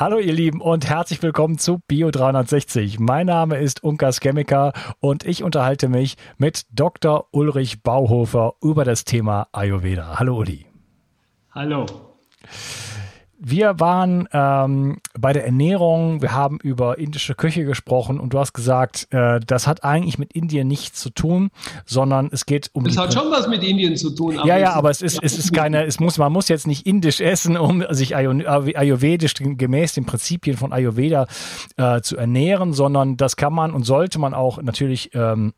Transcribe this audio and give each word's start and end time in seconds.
Hallo 0.00 0.18
ihr 0.18 0.32
Lieben 0.32 0.62
und 0.62 0.88
herzlich 0.88 1.22
willkommen 1.22 1.58
zu 1.58 1.80
Bio 1.86 2.10
360. 2.10 2.98
Mein 3.00 3.26
Name 3.26 3.58
ist 3.58 3.84
Unkas 3.84 4.20
Chemiker 4.20 4.72
und 4.98 5.26
ich 5.26 5.42
unterhalte 5.42 5.90
mich 5.90 6.16
mit 6.38 6.62
Dr. 6.70 7.28
Ulrich 7.32 7.82
Bauhofer 7.82 8.54
über 8.62 8.86
das 8.86 9.04
Thema 9.04 9.48
Ayurveda. 9.52 10.18
Hallo 10.18 10.38
Uli. 10.38 10.64
Hallo. 11.50 11.84
Wir 13.42 13.80
waren 13.80 14.28
ähm, 14.32 14.98
bei 15.18 15.32
der 15.32 15.46
Ernährung, 15.46 16.20
wir 16.20 16.32
haben 16.32 16.58
über 16.62 16.98
indische 16.98 17.34
Küche 17.34 17.64
gesprochen 17.64 18.20
und 18.20 18.34
du 18.34 18.38
hast 18.38 18.52
gesagt, 18.52 19.08
äh, 19.12 19.40
das 19.40 19.66
hat 19.66 19.82
eigentlich 19.82 20.18
mit 20.18 20.34
Indien 20.34 20.68
nichts 20.68 21.00
zu 21.00 21.08
tun, 21.08 21.50
sondern 21.86 22.28
es 22.32 22.44
geht 22.44 22.68
um. 22.74 22.84
Es 22.84 22.98
hat 22.98 23.14
schon 23.14 23.30
was 23.30 23.48
mit 23.48 23.64
Indien 23.64 23.96
zu 23.96 24.10
tun. 24.10 24.38
ja, 24.44 24.58
ja, 24.58 24.74
aber 24.74 24.90
es 24.90 25.00
ist, 25.00 25.22
es 25.22 25.38
ist 25.38 25.52
keine, 25.54 25.86
es 25.86 26.00
muss, 26.00 26.18
man 26.18 26.30
muss 26.30 26.48
jetzt 26.48 26.66
nicht 26.66 26.86
indisch 26.86 27.22
essen, 27.22 27.56
um 27.56 27.82
sich 27.88 28.14
ayurvedisch 28.14 29.32
gemäß 29.34 29.94
den 29.94 30.04
Prinzipien 30.04 30.58
von 30.58 30.74
Ayurveda 30.74 31.26
äh, 31.78 32.02
zu 32.02 32.18
ernähren, 32.18 32.74
sondern 32.74 33.16
das 33.16 33.36
kann 33.36 33.54
man 33.54 33.72
und 33.72 33.84
sollte 33.84 34.18
man 34.18 34.34
auch 34.34 34.60
natürlich 34.60 35.14
ähm, 35.14 35.54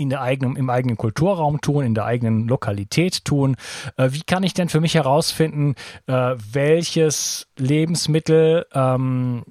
in 0.00 0.10
der 0.10 0.22
eigenen, 0.22 0.56
im 0.56 0.70
eigenen 0.70 0.96
Kulturraum 0.96 1.60
tun, 1.60 1.84
in 1.84 1.94
der 1.94 2.04
eigenen 2.04 2.48
Lokalität 2.48 3.24
tun. 3.24 3.56
Äh, 3.96 4.08
wie 4.12 4.22
kann 4.22 4.42
ich 4.42 4.54
denn 4.54 4.68
für 4.68 4.80
mich 4.80 4.94
herausfinden, 4.94 5.74
äh, 6.06 6.34
welches 6.52 7.46
Lebensmittel 7.56 8.66
ähm, 8.72 9.44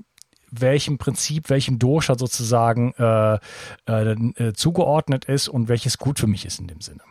welchem 0.51 0.97
Prinzip, 0.97 1.49
welchem 1.49 1.79
Dosha 1.79 2.17
sozusagen 2.17 2.93
äh, 2.97 3.37
äh, 3.87 4.11
äh, 4.11 4.53
zugeordnet 4.53 5.25
ist 5.25 5.47
und 5.47 5.69
welches 5.69 5.97
gut 5.97 6.19
für 6.19 6.27
mich 6.27 6.45
ist 6.45 6.59
in 6.59 6.67
dem 6.67 6.81
Sinne. 6.81 7.01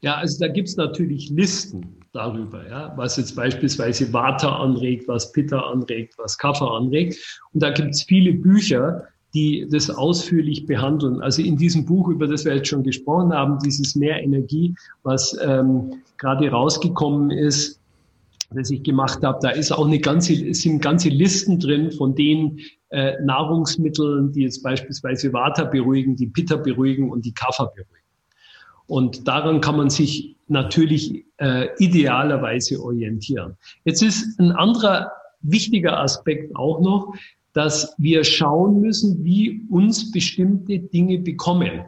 Ja, 0.00 0.16
also 0.16 0.38
da 0.40 0.52
gibt 0.52 0.68
es 0.68 0.76
natürlich 0.76 1.30
Listen 1.30 2.00
darüber, 2.12 2.68
ja, 2.68 2.92
was 2.96 3.16
jetzt 3.16 3.36
beispielsweise 3.36 4.12
Vata 4.12 4.56
anregt, 4.56 5.06
was 5.08 5.32
Pitta 5.32 5.60
anregt, 5.60 6.14
was 6.18 6.36
Kapha 6.36 6.76
anregt. 6.76 7.40
Und 7.52 7.62
da 7.62 7.70
gibt 7.70 7.90
es 7.90 8.02
viele 8.02 8.32
Bücher, 8.32 9.06
die 9.34 9.66
das 9.70 9.90
ausführlich 9.90 10.66
behandeln. 10.66 11.22
Also 11.22 11.42
in 11.42 11.56
diesem 11.56 11.86
Buch, 11.86 12.08
über 12.08 12.26
das 12.26 12.44
wir 12.44 12.54
jetzt 12.54 12.68
schon 12.68 12.82
gesprochen 12.82 13.32
haben, 13.32 13.58
dieses 13.64 13.94
Mehr 13.94 14.22
Energie, 14.22 14.74
was 15.02 15.36
ähm, 15.42 16.02
gerade 16.18 16.50
rausgekommen 16.50 17.30
ist, 17.30 17.80
das 18.54 18.70
ich 18.70 18.82
gemacht 18.82 19.22
habe, 19.22 19.38
da 19.40 19.50
ist 19.50 19.72
auch 19.72 19.86
eine 19.86 19.98
ganze, 19.98 20.54
sind 20.54 20.82
ganze 20.82 21.08
Listen 21.08 21.58
drin 21.58 21.90
von 21.90 22.14
den 22.14 22.60
äh, 22.90 23.14
Nahrungsmitteln, 23.22 24.32
die 24.32 24.42
jetzt 24.42 24.62
beispielsweise 24.62 25.32
Vata 25.32 25.64
beruhigen, 25.64 26.16
die 26.16 26.26
Pitta 26.26 26.56
beruhigen 26.56 27.10
und 27.10 27.24
die 27.24 27.32
Kapha 27.32 27.64
beruhigen. 27.64 27.88
Und 28.86 29.26
daran 29.26 29.62
kann 29.62 29.76
man 29.76 29.88
sich 29.88 30.36
natürlich 30.48 31.24
äh, 31.38 31.68
idealerweise 31.78 32.82
orientieren. 32.82 33.56
Jetzt 33.84 34.02
ist 34.02 34.38
ein 34.38 34.52
anderer 34.52 35.10
wichtiger 35.40 35.98
Aspekt 35.98 36.54
auch 36.54 36.80
noch, 36.80 37.14
dass 37.52 37.94
wir 37.98 38.24
schauen 38.24 38.80
müssen, 38.80 39.24
wie 39.24 39.66
uns 39.70 40.10
bestimmte 40.10 40.78
Dinge 40.78 41.18
bekommen. 41.18 41.84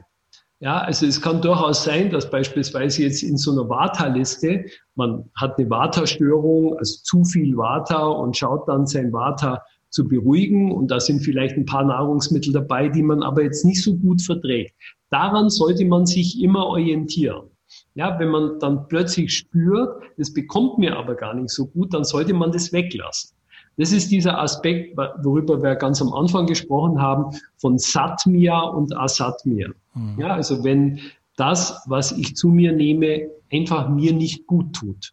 Ja, 0.60 0.78
also 0.78 1.06
es 1.06 1.20
kann 1.20 1.42
durchaus 1.42 1.84
sein, 1.84 2.10
dass 2.10 2.30
beispielsweise 2.30 3.02
jetzt 3.02 3.22
in 3.22 3.36
so 3.36 3.52
einer 3.52 3.68
Vata-Liste, 3.68 4.64
man 4.94 5.28
hat 5.36 5.58
eine 5.58 5.68
Vata-Störung, 5.68 6.78
also 6.78 7.00
zu 7.02 7.24
viel 7.24 7.56
Vata 7.56 8.06
und 8.06 8.36
schaut 8.36 8.68
dann 8.68 8.86
sein 8.86 9.12
Vata 9.12 9.62
zu 9.90 10.08
beruhigen 10.08 10.72
und 10.72 10.90
da 10.90 11.00
sind 11.00 11.20
vielleicht 11.20 11.56
ein 11.56 11.66
paar 11.66 11.84
Nahrungsmittel 11.84 12.52
dabei, 12.52 12.88
die 12.88 13.02
man 13.02 13.22
aber 13.22 13.42
jetzt 13.42 13.64
nicht 13.64 13.82
so 13.82 13.94
gut 13.94 14.22
verträgt. 14.22 14.74
Daran 15.10 15.50
sollte 15.50 15.84
man 15.84 16.06
sich 16.06 16.42
immer 16.42 16.66
orientieren. 16.66 17.50
Ja, 17.94 18.18
wenn 18.18 18.30
man 18.30 18.58
dann 18.58 18.88
plötzlich 18.88 19.34
spürt, 19.34 20.02
das 20.16 20.32
bekommt 20.32 20.78
mir 20.78 20.96
aber 20.96 21.14
gar 21.14 21.34
nicht 21.34 21.50
so 21.50 21.66
gut, 21.66 21.94
dann 21.94 22.04
sollte 22.04 22.34
man 22.34 22.52
das 22.52 22.72
weglassen. 22.72 23.36
Das 23.76 23.92
ist 23.92 24.10
dieser 24.10 24.38
Aspekt, 24.38 24.96
worüber 24.96 25.62
wir 25.62 25.74
ganz 25.74 26.00
am 26.00 26.12
Anfang 26.12 26.46
gesprochen 26.46 27.00
haben, 27.00 27.36
von 27.56 27.78
Satmia 27.78 28.60
und 28.60 28.96
Asatmia. 28.96 29.68
Mhm. 29.94 30.14
Ja, 30.18 30.28
also 30.28 30.62
wenn 30.64 31.00
das, 31.36 31.82
was 31.86 32.12
ich 32.12 32.36
zu 32.36 32.48
mir 32.48 32.72
nehme, 32.72 33.28
einfach 33.50 33.88
mir 33.88 34.12
nicht 34.12 34.46
gut 34.46 34.72
tut. 34.74 35.12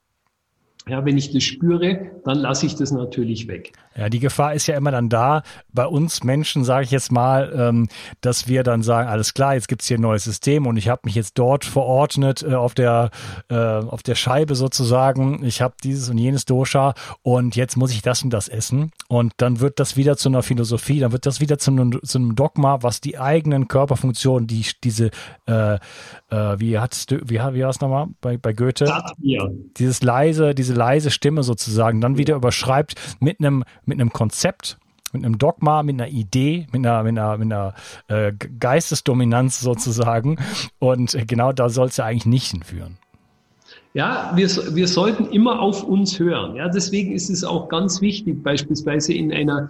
Ja, 0.87 1.05
wenn 1.05 1.17
ich 1.17 1.31
das 1.31 1.43
spüre, 1.43 2.11
dann 2.23 2.39
lasse 2.39 2.65
ich 2.65 2.75
das 2.75 2.91
natürlich 2.91 3.47
weg. 3.47 3.73
Ja, 3.95 4.09
die 4.09 4.19
Gefahr 4.19 4.53
ist 4.53 4.67
ja 4.67 4.77
immer 4.77 4.91
dann 4.91 5.09
da, 5.09 5.43
bei 5.73 5.85
uns 5.85 6.23
Menschen, 6.23 6.63
sage 6.63 6.85
ich 6.85 6.91
jetzt 6.91 7.11
mal, 7.11 7.53
ähm, 7.55 7.89
dass 8.21 8.47
wir 8.47 8.63
dann 8.63 8.83
sagen, 8.83 9.09
alles 9.09 9.33
klar, 9.33 9.55
jetzt 9.55 9.67
gibt's 9.67 9.87
hier 9.87 9.97
ein 9.97 10.01
neues 10.01 10.23
System 10.23 10.65
und 10.65 10.77
ich 10.77 10.87
habe 10.87 11.01
mich 11.05 11.15
jetzt 11.15 11.37
dort 11.37 11.65
verordnet 11.65 12.43
äh, 12.43 12.53
auf 12.53 12.73
der 12.73 13.09
äh, 13.49 13.55
auf 13.55 14.03
der 14.03 14.15
Scheibe 14.15 14.55
sozusagen. 14.55 15.43
Ich 15.43 15.61
habe 15.61 15.75
dieses 15.83 16.09
und 16.09 16.17
jenes 16.17 16.45
Dosha 16.45 16.93
und 17.21 17.55
jetzt 17.55 17.75
muss 17.75 17.91
ich 17.91 18.01
das 18.01 18.23
und 18.23 18.29
das 18.31 18.47
essen. 18.47 18.91
Und 19.07 19.33
dann 19.37 19.59
wird 19.59 19.79
das 19.79 19.97
wieder 19.97 20.15
zu 20.17 20.29
einer 20.29 20.43
Philosophie, 20.43 20.99
dann 20.99 21.11
wird 21.11 21.25
das 21.25 21.41
wieder 21.41 21.57
zu 21.57 21.71
einem, 21.71 21.99
zu 22.03 22.17
einem 22.17 22.35
Dogma, 22.35 22.81
was 22.81 23.01
die 23.01 23.19
eigenen 23.19 23.67
Körperfunktionen, 23.67 24.47
die 24.47 24.65
diese, 24.83 25.11
äh, 25.47 25.75
äh, 25.75 25.79
wie 26.29 26.79
hat's, 26.79 27.07
wie, 27.09 27.35
wie 27.35 27.39
war 27.39 27.69
es 27.69 27.81
nochmal 27.81 28.07
bei, 28.21 28.37
bei 28.37 28.53
Goethe? 28.53 28.85
Ja. 29.19 29.49
Dieses 29.77 30.01
leise, 30.01 30.55
diese 30.55 30.73
leise 30.73 31.11
Stimme 31.11 31.43
sozusagen, 31.43 32.01
dann 32.01 32.17
wieder 32.17 32.35
überschreibt 32.35 32.95
mit 33.19 33.39
einem 33.39 33.63
mit 33.85 33.99
einem 33.99 34.11
Konzept, 34.11 34.77
mit 35.13 35.25
einem 35.25 35.37
Dogma, 35.37 35.83
mit 35.83 35.95
einer 35.95 36.09
Idee, 36.09 36.67
mit 36.71 36.85
einer, 36.85 37.03
mit 37.03 37.17
einer, 37.17 37.37
mit 37.37 37.51
einer 37.51 37.73
äh, 38.07 38.33
Geistesdominanz 38.59 39.59
sozusagen. 39.59 40.37
Und 40.79 41.17
genau 41.27 41.51
da 41.51 41.69
soll 41.69 41.87
es 41.87 41.97
ja 41.97 42.05
eigentlich 42.05 42.25
nicht 42.25 42.51
hinführen. 42.51 42.97
Ja, 43.93 44.31
wir, 44.35 44.47
wir 44.73 44.87
sollten 44.87 45.25
immer 45.27 45.59
auf 45.59 45.83
uns 45.83 46.17
hören. 46.17 46.55
Ja, 46.55 46.69
deswegen 46.69 47.11
ist 47.11 47.29
es 47.29 47.43
auch 47.43 47.67
ganz 47.67 47.99
wichtig, 47.99 48.41
beispielsweise 48.41 49.13
in 49.13 49.33
einer 49.33 49.69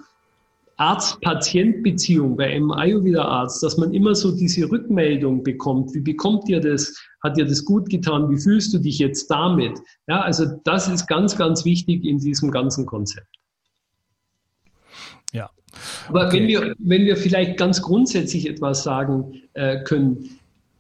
Arzt-Patient-Beziehung 0.77 2.37
bei 2.37 2.47
einem 2.47 2.71
Ayurveda-Arzt, 2.71 3.63
dass 3.63 3.77
man 3.77 3.93
immer 3.93 4.15
so 4.15 4.31
diese 4.31 4.69
Rückmeldung 4.69 5.43
bekommt. 5.43 5.93
Wie 5.93 6.01
bekommt 6.01 6.49
ihr 6.49 6.59
das? 6.59 6.95
Hat 7.23 7.37
dir 7.37 7.45
das 7.45 7.65
gut 7.65 7.89
getan? 7.89 8.29
Wie 8.29 8.39
fühlst 8.39 8.73
du 8.73 8.79
dich 8.79 8.99
jetzt 8.99 9.29
damit? 9.29 9.79
Ja, 10.07 10.21
also 10.21 10.45
das 10.63 10.87
ist 10.87 11.07
ganz, 11.07 11.37
ganz 11.37 11.65
wichtig 11.65 12.03
in 12.03 12.19
diesem 12.19 12.51
ganzen 12.51 12.85
Konzept. 12.85 13.27
Ja. 15.31 15.49
Aber 16.07 16.27
okay. 16.27 16.39
wenn 16.39 16.47
wir, 16.47 16.75
wenn 16.79 17.05
wir 17.05 17.15
vielleicht 17.15 17.57
ganz 17.57 17.81
grundsätzlich 17.81 18.47
etwas 18.47 18.83
sagen 18.83 19.41
äh, 19.53 19.83
können, 19.83 20.37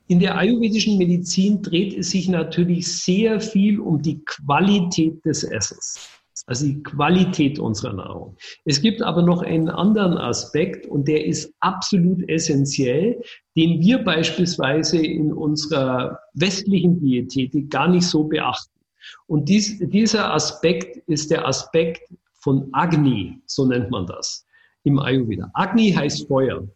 in 0.07 0.19
der 0.19 0.37
ayurvedischen 0.37 0.97
Medizin 0.97 1.61
dreht 1.61 1.97
es 1.97 2.11
sich 2.11 2.27
natürlich 2.27 3.01
sehr 3.01 3.39
viel 3.39 3.79
um 3.79 4.01
die 4.01 4.21
Qualität 4.25 5.23
des 5.23 5.43
Essens 5.43 6.11
also 6.47 6.65
die 6.65 6.83
Qualität 6.83 7.59
unserer 7.59 7.93
Nahrung. 7.93 8.35
Es 8.65 8.81
gibt 8.81 9.01
aber 9.01 9.21
noch 9.21 9.41
einen 9.41 9.69
anderen 9.69 10.17
Aspekt 10.17 10.85
und 10.85 11.07
der 11.07 11.25
ist 11.25 11.53
absolut 11.59 12.27
essentiell, 12.29 13.21
den 13.55 13.79
wir 13.79 13.99
beispielsweise 14.03 14.97
in 14.97 15.31
unserer 15.33 16.19
westlichen 16.33 16.99
Diätetik 16.99 17.69
gar 17.69 17.87
nicht 17.87 18.05
so 18.05 18.23
beachten. 18.23 18.69
Und 19.27 19.49
dies, 19.49 19.79
dieser 19.79 20.33
Aspekt 20.33 20.97
ist 21.07 21.31
der 21.31 21.47
Aspekt 21.47 22.13
von 22.41 22.67
Agni, 22.73 23.41
so 23.45 23.65
nennt 23.65 23.89
man 23.91 24.05
das 24.05 24.45
im 24.83 24.99
Ayurveda. 24.99 25.49
Agni 25.53 25.91
heißt 25.91 26.27
Feuer. 26.27 26.67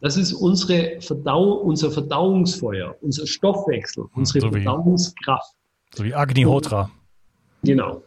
Das 0.00 0.16
ist 0.16 0.32
unsere 0.32 1.00
Verdau 1.00 1.52
unser 1.52 1.90
Verdauungsfeuer, 1.90 2.96
unser 3.02 3.26
Stoffwechsel, 3.26 4.06
unsere 4.14 4.40
so 4.40 4.48
wie, 4.48 4.62
Verdauungskraft. 4.62 5.54
So 5.94 6.04
wie 6.04 6.14
Agnihotra. 6.14 6.90
Genau. 7.62 8.02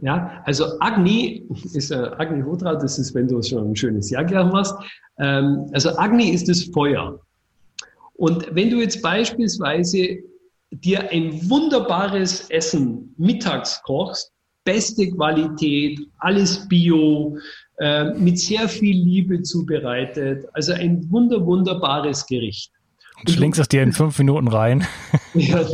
Ja, 0.00 0.42
also 0.44 0.78
Agni 0.80 1.46
ist 1.74 1.90
äh, 1.90 2.10
Agni 2.16 2.42
Hotra, 2.42 2.74
das 2.74 2.98
ist, 2.98 3.14
wenn 3.14 3.28
du 3.28 3.42
schon 3.42 3.70
ein 3.70 3.76
schönes 3.76 4.10
Jahr 4.10 4.24
hast. 4.52 4.74
Ähm, 5.18 5.68
also 5.72 5.96
Agni 5.96 6.30
ist 6.30 6.48
das 6.48 6.64
Feuer. 6.64 7.20
Und 8.14 8.54
wenn 8.54 8.70
du 8.70 8.80
jetzt 8.80 9.02
beispielsweise 9.02 10.18
dir 10.70 11.10
ein 11.10 11.50
wunderbares 11.50 12.48
Essen 12.50 13.14
mittags 13.18 13.82
kochst, 13.82 14.33
beste 14.64 15.10
Qualität, 15.10 16.00
alles 16.18 16.66
bio, 16.68 17.38
äh, 17.78 18.12
mit 18.14 18.38
sehr 18.38 18.68
viel 18.68 18.96
Liebe 18.96 19.42
zubereitet, 19.42 20.46
also 20.52 20.72
ein 20.72 21.10
wunder, 21.10 21.44
wunderbares 21.44 22.26
Gericht. 22.26 22.72
Und 23.20 23.30
schlängst 23.30 23.60
es 23.60 23.68
dir 23.68 23.82
in 23.82 23.92
fünf 23.92 24.18
Minuten 24.18 24.48
rein. 24.48 24.86
ja, 25.34 25.66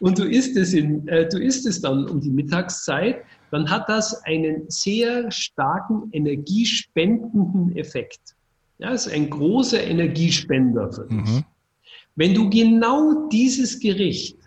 und 0.00 0.18
du 0.18 0.24
isst 0.24 0.56
es 0.56 0.74
in, 0.74 1.06
äh, 1.08 1.28
du 1.28 1.38
isst 1.38 1.66
es 1.66 1.80
dann 1.80 2.08
um 2.08 2.20
die 2.20 2.30
Mittagszeit, 2.30 3.22
dann 3.50 3.68
hat 3.70 3.88
das 3.88 4.22
einen 4.24 4.64
sehr 4.68 5.30
starken 5.30 6.08
energiespendenden 6.12 7.76
Effekt. 7.76 8.20
Ja, 8.78 8.90
ist 8.90 9.08
ein 9.08 9.30
großer 9.30 9.82
Energiespender 9.82 10.90
für 10.92 11.06
dich. 11.06 11.18
Mhm. 11.18 11.44
Wenn 12.16 12.34
du 12.34 12.50
genau 12.50 13.28
dieses 13.28 13.78
Gericht 13.78 14.38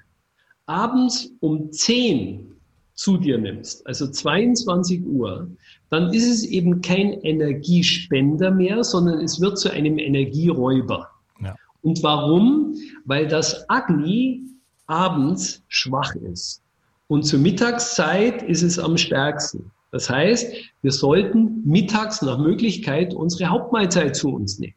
abends 0.65 1.31
um 1.39 1.71
10 1.71 2.54
zu 2.95 3.17
dir 3.17 3.37
nimmst, 3.37 3.85
also 3.85 4.07
22 4.07 5.05
Uhr, 5.05 5.49
dann 5.89 6.13
ist 6.13 6.27
es 6.27 6.45
eben 6.45 6.81
kein 6.81 7.13
Energiespender 7.21 8.51
mehr, 8.51 8.83
sondern 8.83 9.19
es 9.19 9.39
wird 9.39 9.59
zu 9.59 9.69
einem 9.69 9.99
Energieräuber. 9.99 11.09
Ja. 11.41 11.55
Und 11.81 12.01
warum? 12.03 12.75
Weil 13.03 13.27
das 13.27 13.69
Agni 13.69 14.43
abends 14.87 15.61
schwach 15.67 16.15
ist. 16.15 16.61
Und 17.07 17.23
zur 17.23 17.39
Mittagszeit 17.39 18.41
ist 18.43 18.63
es 18.63 18.79
am 18.79 18.97
stärksten. 18.97 19.71
Das 19.91 20.09
heißt, 20.09 20.53
wir 20.81 20.91
sollten 20.91 21.61
mittags 21.65 22.21
nach 22.21 22.37
Möglichkeit 22.37 23.13
unsere 23.13 23.49
Hauptmahlzeit 23.49 24.15
zu 24.15 24.29
uns 24.29 24.59
nehmen. 24.59 24.75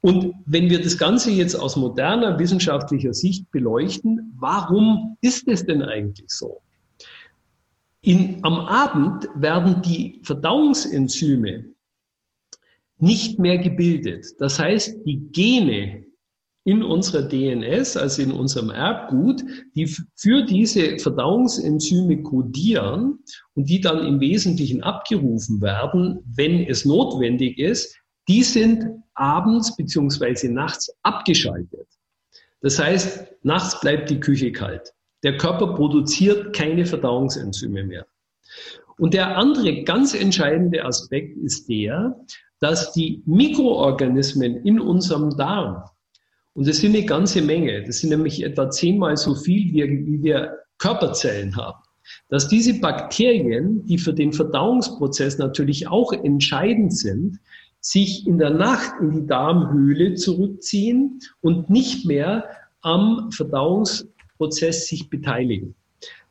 Und 0.00 0.34
wenn 0.44 0.70
wir 0.70 0.80
das 0.80 0.98
Ganze 0.98 1.30
jetzt 1.30 1.54
aus 1.54 1.76
moderner 1.76 2.38
wissenschaftlicher 2.38 3.12
Sicht 3.12 3.50
beleuchten, 3.50 4.32
warum 4.38 5.16
ist 5.20 5.48
es 5.48 5.64
denn 5.66 5.82
eigentlich 5.82 6.30
so? 6.30 6.60
In, 8.06 8.38
am 8.44 8.60
Abend 8.60 9.28
werden 9.34 9.82
die 9.82 10.20
Verdauungsenzyme 10.22 11.64
nicht 12.98 13.40
mehr 13.40 13.58
gebildet. 13.58 14.26
Das 14.38 14.60
heißt, 14.60 15.04
die 15.04 15.28
Gene 15.32 16.04
in 16.62 16.84
unserer 16.84 17.22
DNS, 17.22 17.96
also 17.96 18.22
in 18.22 18.30
unserem 18.30 18.70
Erbgut, 18.70 19.42
die 19.74 19.88
für 20.14 20.44
diese 20.44 21.00
Verdauungsenzyme 21.00 22.22
kodieren 22.22 23.18
und 23.54 23.68
die 23.68 23.80
dann 23.80 24.06
im 24.06 24.20
Wesentlichen 24.20 24.84
abgerufen 24.84 25.60
werden, 25.60 26.20
wenn 26.26 26.64
es 26.64 26.84
notwendig 26.84 27.58
ist, 27.58 27.96
die 28.28 28.44
sind 28.44 28.86
abends 29.14 29.74
beziehungsweise 29.74 30.48
nachts 30.48 30.96
abgeschaltet. 31.02 31.88
Das 32.60 32.78
heißt, 32.78 33.26
nachts 33.42 33.80
bleibt 33.80 34.10
die 34.10 34.20
Küche 34.20 34.52
kalt. 34.52 34.92
Der 35.26 35.36
Körper 35.38 35.74
produziert 35.74 36.54
keine 36.54 36.86
Verdauungsenzyme 36.86 37.82
mehr. 37.82 38.06
Und 38.96 39.12
der 39.12 39.36
andere 39.36 39.82
ganz 39.82 40.14
entscheidende 40.14 40.84
Aspekt 40.84 41.36
ist 41.38 41.68
der, 41.68 42.14
dass 42.60 42.92
die 42.92 43.24
Mikroorganismen 43.26 44.64
in 44.64 44.78
unserem 44.78 45.36
Darm, 45.36 45.82
und 46.54 46.68
das 46.68 46.76
sind 46.76 46.94
eine 46.94 47.04
ganze 47.04 47.42
Menge. 47.42 47.82
Das 47.82 47.98
sind 47.98 48.10
nämlich 48.10 48.44
etwa 48.44 48.70
zehnmal 48.70 49.16
so 49.16 49.34
viel, 49.34 49.72
wie, 49.72 50.22
wir 50.22 50.58
Körperzellen 50.78 51.56
haben. 51.56 51.82
Dass 52.28 52.46
diese 52.46 52.78
Bakterien, 52.78 53.84
die 53.84 53.98
für 53.98 54.14
den 54.14 54.32
Verdauungsprozess 54.32 55.38
natürlich 55.38 55.88
auch 55.88 56.12
entscheidend 56.12 56.96
sind, 56.96 57.40
sich 57.80 58.28
in 58.28 58.38
der 58.38 58.50
Nacht 58.50 58.92
in 59.00 59.10
die 59.10 59.26
Darmhöhle 59.26 60.14
zurückziehen 60.14 61.18
und 61.40 61.68
nicht 61.68 62.06
mehr 62.06 62.44
am 62.80 63.32
Verdauungsprozess 64.36 64.86
sich 64.86 65.08
beteiligen. 65.10 65.74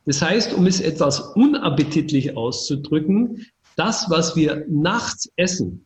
Das 0.04 0.22
heißt, 0.22 0.54
um 0.54 0.66
es 0.66 0.80
etwas 0.80 1.20
unappetitlich 1.34 2.36
auszudrücken, 2.36 3.46
das, 3.74 4.06
was 4.08 4.36
wir 4.36 4.64
nachts 4.68 5.30
essen, 5.36 5.82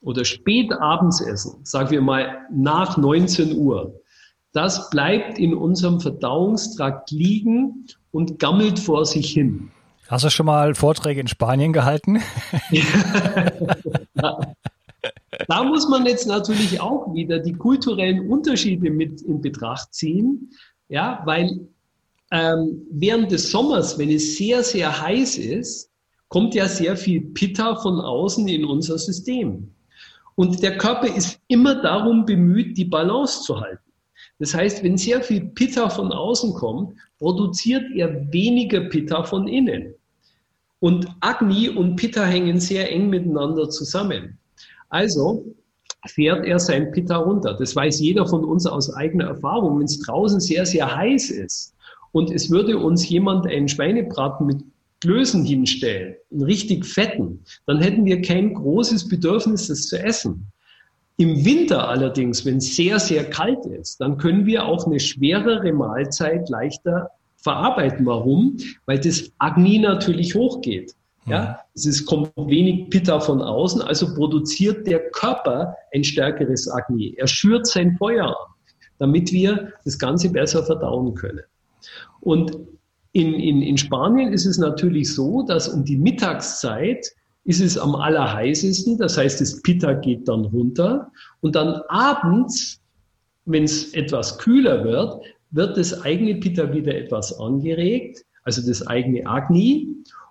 oder 0.00 0.24
spät 0.24 0.72
abends 0.72 1.20
essen, 1.20 1.64
sagen 1.64 1.90
wir 1.90 2.00
mal 2.00 2.46
nach 2.52 2.96
19 2.96 3.58
Uhr, 3.58 4.00
das 4.52 4.90
bleibt 4.90 5.38
in 5.38 5.54
unserem 5.54 6.00
Verdauungstrakt 6.00 7.10
liegen 7.10 7.86
und 8.12 8.38
gammelt 8.38 8.78
vor 8.78 9.04
sich 9.04 9.32
hin. 9.32 9.70
Hast 10.08 10.24
du 10.24 10.30
schon 10.30 10.46
mal 10.46 10.74
Vorträge 10.74 11.20
in 11.20 11.28
Spanien 11.28 11.72
gehalten? 11.72 12.22
da 15.48 15.64
muss 15.64 15.88
man 15.88 16.06
jetzt 16.06 16.26
natürlich 16.26 16.80
auch 16.80 17.12
wieder 17.14 17.38
die 17.38 17.52
kulturellen 17.52 18.30
Unterschiede 18.30 18.90
mit 18.90 19.20
in 19.22 19.40
Betracht 19.40 19.94
ziehen, 19.94 20.50
ja, 20.88 21.22
weil 21.24 21.68
ähm, 22.30 22.86
während 22.90 23.32
des 23.32 23.50
Sommers, 23.50 23.98
wenn 23.98 24.10
es 24.10 24.36
sehr, 24.36 24.62
sehr 24.62 25.00
heiß 25.00 25.38
ist, 25.38 25.90
kommt 26.28 26.54
ja 26.54 26.68
sehr 26.68 26.96
viel 26.96 27.22
Pitta 27.22 27.76
von 27.76 28.00
außen 28.00 28.46
in 28.48 28.64
unser 28.64 28.98
System. 28.98 29.70
Und 30.34 30.62
der 30.62 30.76
Körper 30.78 31.14
ist 31.14 31.40
immer 31.48 31.82
darum 31.82 32.24
bemüht, 32.24 32.76
die 32.76 32.84
Balance 32.84 33.42
zu 33.42 33.60
halten. 33.60 33.82
Das 34.38 34.54
heißt, 34.54 34.84
wenn 34.84 34.96
sehr 34.96 35.22
viel 35.22 35.46
Pitta 35.46 35.88
von 35.88 36.12
außen 36.12 36.52
kommt, 36.54 36.94
produziert 37.18 37.84
er 37.94 38.32
weniger 38.32 38.80
Pitta 38.82 39.24
von 39.24 39.48
innen. 39.48 39.94
Und 40.80 41.08
Agni 41.20 41.68
und 41.68 41.96
Pitta 41.96 42.24
hängen 42.24 42.60
sehr 42.60 42.92
eng 42.92 43.08
miteinander 43.08 43.68
zusammen. 43.68 44.38
Also 44.90 45.44
fährt 46.10 46.44
er 46.44 46.58
sein 46.58 46.92
Pitta 46.92 47.16
runter. 47.16 47.54
Das 47.54 47.74
weiß 47.74 48.00
jeder 48.00 48.26
von 48.26 48.44
uns 48.44 48.66
aus 48.66 48.94
eigener 48.94 49.26
Erfahrung. 49.26 49.78
Wenn 49.78 49.86
es 49.86 50.00
draußen 50.00 50.40
sehr, 50.40 50.66
sehr 50.66 50.94
heiß 50.94 51.30
ist 51.30 51.74
und 52.12 52.30
es 52.30 52.50
würde 52.50 52.78
uns 52.78 53.08
jemand 53.08 53.46
einen 53.46 53.68
Schweinebraten 53.68 54.46
mit 54.46 54.64
Klößen 55.00 55.44
hinstellen, 55.44 56.16
einen 56.32 56.42
richtig 56.42 56.84
fetten, 56.84 57.44
dann 57.66 57.80
hätten 57.80 58.04
wir 58.04 58.20
kein 58.20 58.54
großes 58.54 59.08
Bedürfnis, 59.08 59.68
das 59.68 59.86
zu 59.86 60.02
essen. 60.02 60.50
Im 61.18 61.44
Winter 61.44 61.88
allerdings, 61.88 62.44
wenn 62.44 62.58
es 62.58 62.76
sehr, 62.76 62.98
sehr 62.98 63.24
kalt 63.24 63.66
ist, 63.66 64.00
dann 64.00 64.18
können 64.18 64.46
wir 64.46 64.64
auch 64.64 64.86
eine 64.86 65.00
schwerere 65.00 65.72
Mahlzeit 65.72 66.48
leichter 66.48 67.10
verarbeiten. 67.36 68.06
Warum? 68.06 68.56
Weil 68.86 69.00
das 69.00 69.30
Agni 69.38 69.78
natürlich 69.78 70.34
hochgeht. 70.34 70.94
Ja, 71.30 71.60
es 71.74 71.86
ist, 71.86 72.06
kommt 72.06 72.30
wenig 72.36 72.90
Pitta 72.90 73.20
von 73.20 73.40
außen, 73.40 73.82
also 73.82 74.14
produziert 74.14 74.86
der 74.86 75.10
Körper 75.10 75.74
ein 75.94 76.04
stärkeres 76.04 76.70
Agni. 76.70 77.14
Er 77.18 77.26
schürt 77.26 77.66
sein 77.66 77.96
Feuer 77.96 78.26
an, 78.26 78.54
damit 78.98 79.32
wir 79.32 79.72
das 79.84 79.98
Ganze 79.98 80.30
besser 80.30 80.64
verdauen 80.64 81.14
können. 81.14 81.44
Und 82.20 82.56
in, 83.12 83.34
in, 83.34 83.62
in 83.62 83.78
Spanien 83.78 84.32
ist 84.32 84.46
es 84.46 84.58
natürlich 84.58 85.14
so, 85.14 85.42
dass 85.42 85.68
um 85.68 85.84
die 85.84 85.96
Mittagszeit 85.96 87.06
ist 87.44 87.60
es 87.62 87.78
am 87.78 87.94
allerheißesten. 87.94 88.98
Das 88.98 89.16
heißt, 89.16 89.40
das 89.40 89.62
Pitta 89.62 89.94
geht 89.94 90.28
dann 90.28 90.44
runter. 90.44 91.10
Und 91.40 91.56
dann 91.56 91.80
abends, 91.88 92.80
wenn 93.46 93.64
es 93.64 93.94
etwas 93.94 94.38
kühler 94.38 94.84
wird, 94.84 95.22
wird 95.50 95.78
das 95.78 96.02
eigene 96.02 96.34
Pitta 96.34 96.72
wieder 96.72 96.94
etwas 96.94 97.38
angeregt, 97.40 98.22
also 98.44 98.66
das 98.66 98.86
eigene 98.86 99.26
Agni. 99.26 99.88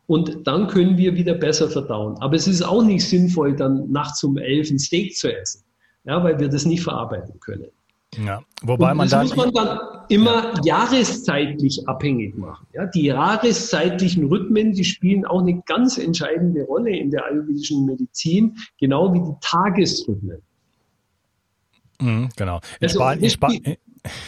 Und 0.08 0.48
dann 0.48 0.68
können 0.68 0.98
wir 0.98 1.16
wieder 1.16 1.36
besser 1.36 1.70
verdauen. 1.70 2.18
Aber 2.20 2.36
es 2.36 2.48
ist 2.48 2.62
auch 2.62 2.84
nicht 2.84 3.08
sinnvoll, 3.08 3.56
dann 3.56 3.92
nachts 3.92 4.24
um 4.24 4.38
elf 4.38 4.72
ein 4.72 4.80
Steak 4.80 5.16
zu 5.16 5.34
essen, 5.34 5.64
ja, 6.06 6.24
weil 6.24 6.40
wir 6.40 6.50
das 6.50 6.66
nicht 6.66 6.82
verarbeiten 6.82 7.40
können. 7.40 7.68
Ja, 8.16 8.42
wobei 8.64 8.92
und 8.92 8.98
man 8.98 9.10
das 9.10 9.30
dann. 9.30 9.38
muss 9.38 9.54
man 9.54 9.54
dann 9.54 9.80
immer 10.08 10.54
jahreszeitlich 10.64 11.88
abhängig 11.88 12.38
machen. 12.38 12.66
Ja, 12.74 12.86
die 12.86 13.04
jahreszeitlichen 13.04 14.26
Rhythmen, 14.26 14.72
die 14.72 14.86
spielen 14.86 15.26
auch 15.26 15.42
eine 15.42 15.62
ganz 15.66 15.98
entscheidende 15.98 16.64
Rolle 16.64 16.96
in 16.96 17.12
der 17.12 17.26
ayurvedischen 17.26 17.86
Medizin, 17.86 18.58
genau 18.80 19.14
wie 19.14 19.20
die 19.20 19.36
Tagesrhythmen. 19.42 20.42
Mhm, 22.00 22.30
genau. 22.36 22.60
In 22.80 22.88
Also, 22.88 23.00
Spanien, 23.28 23.78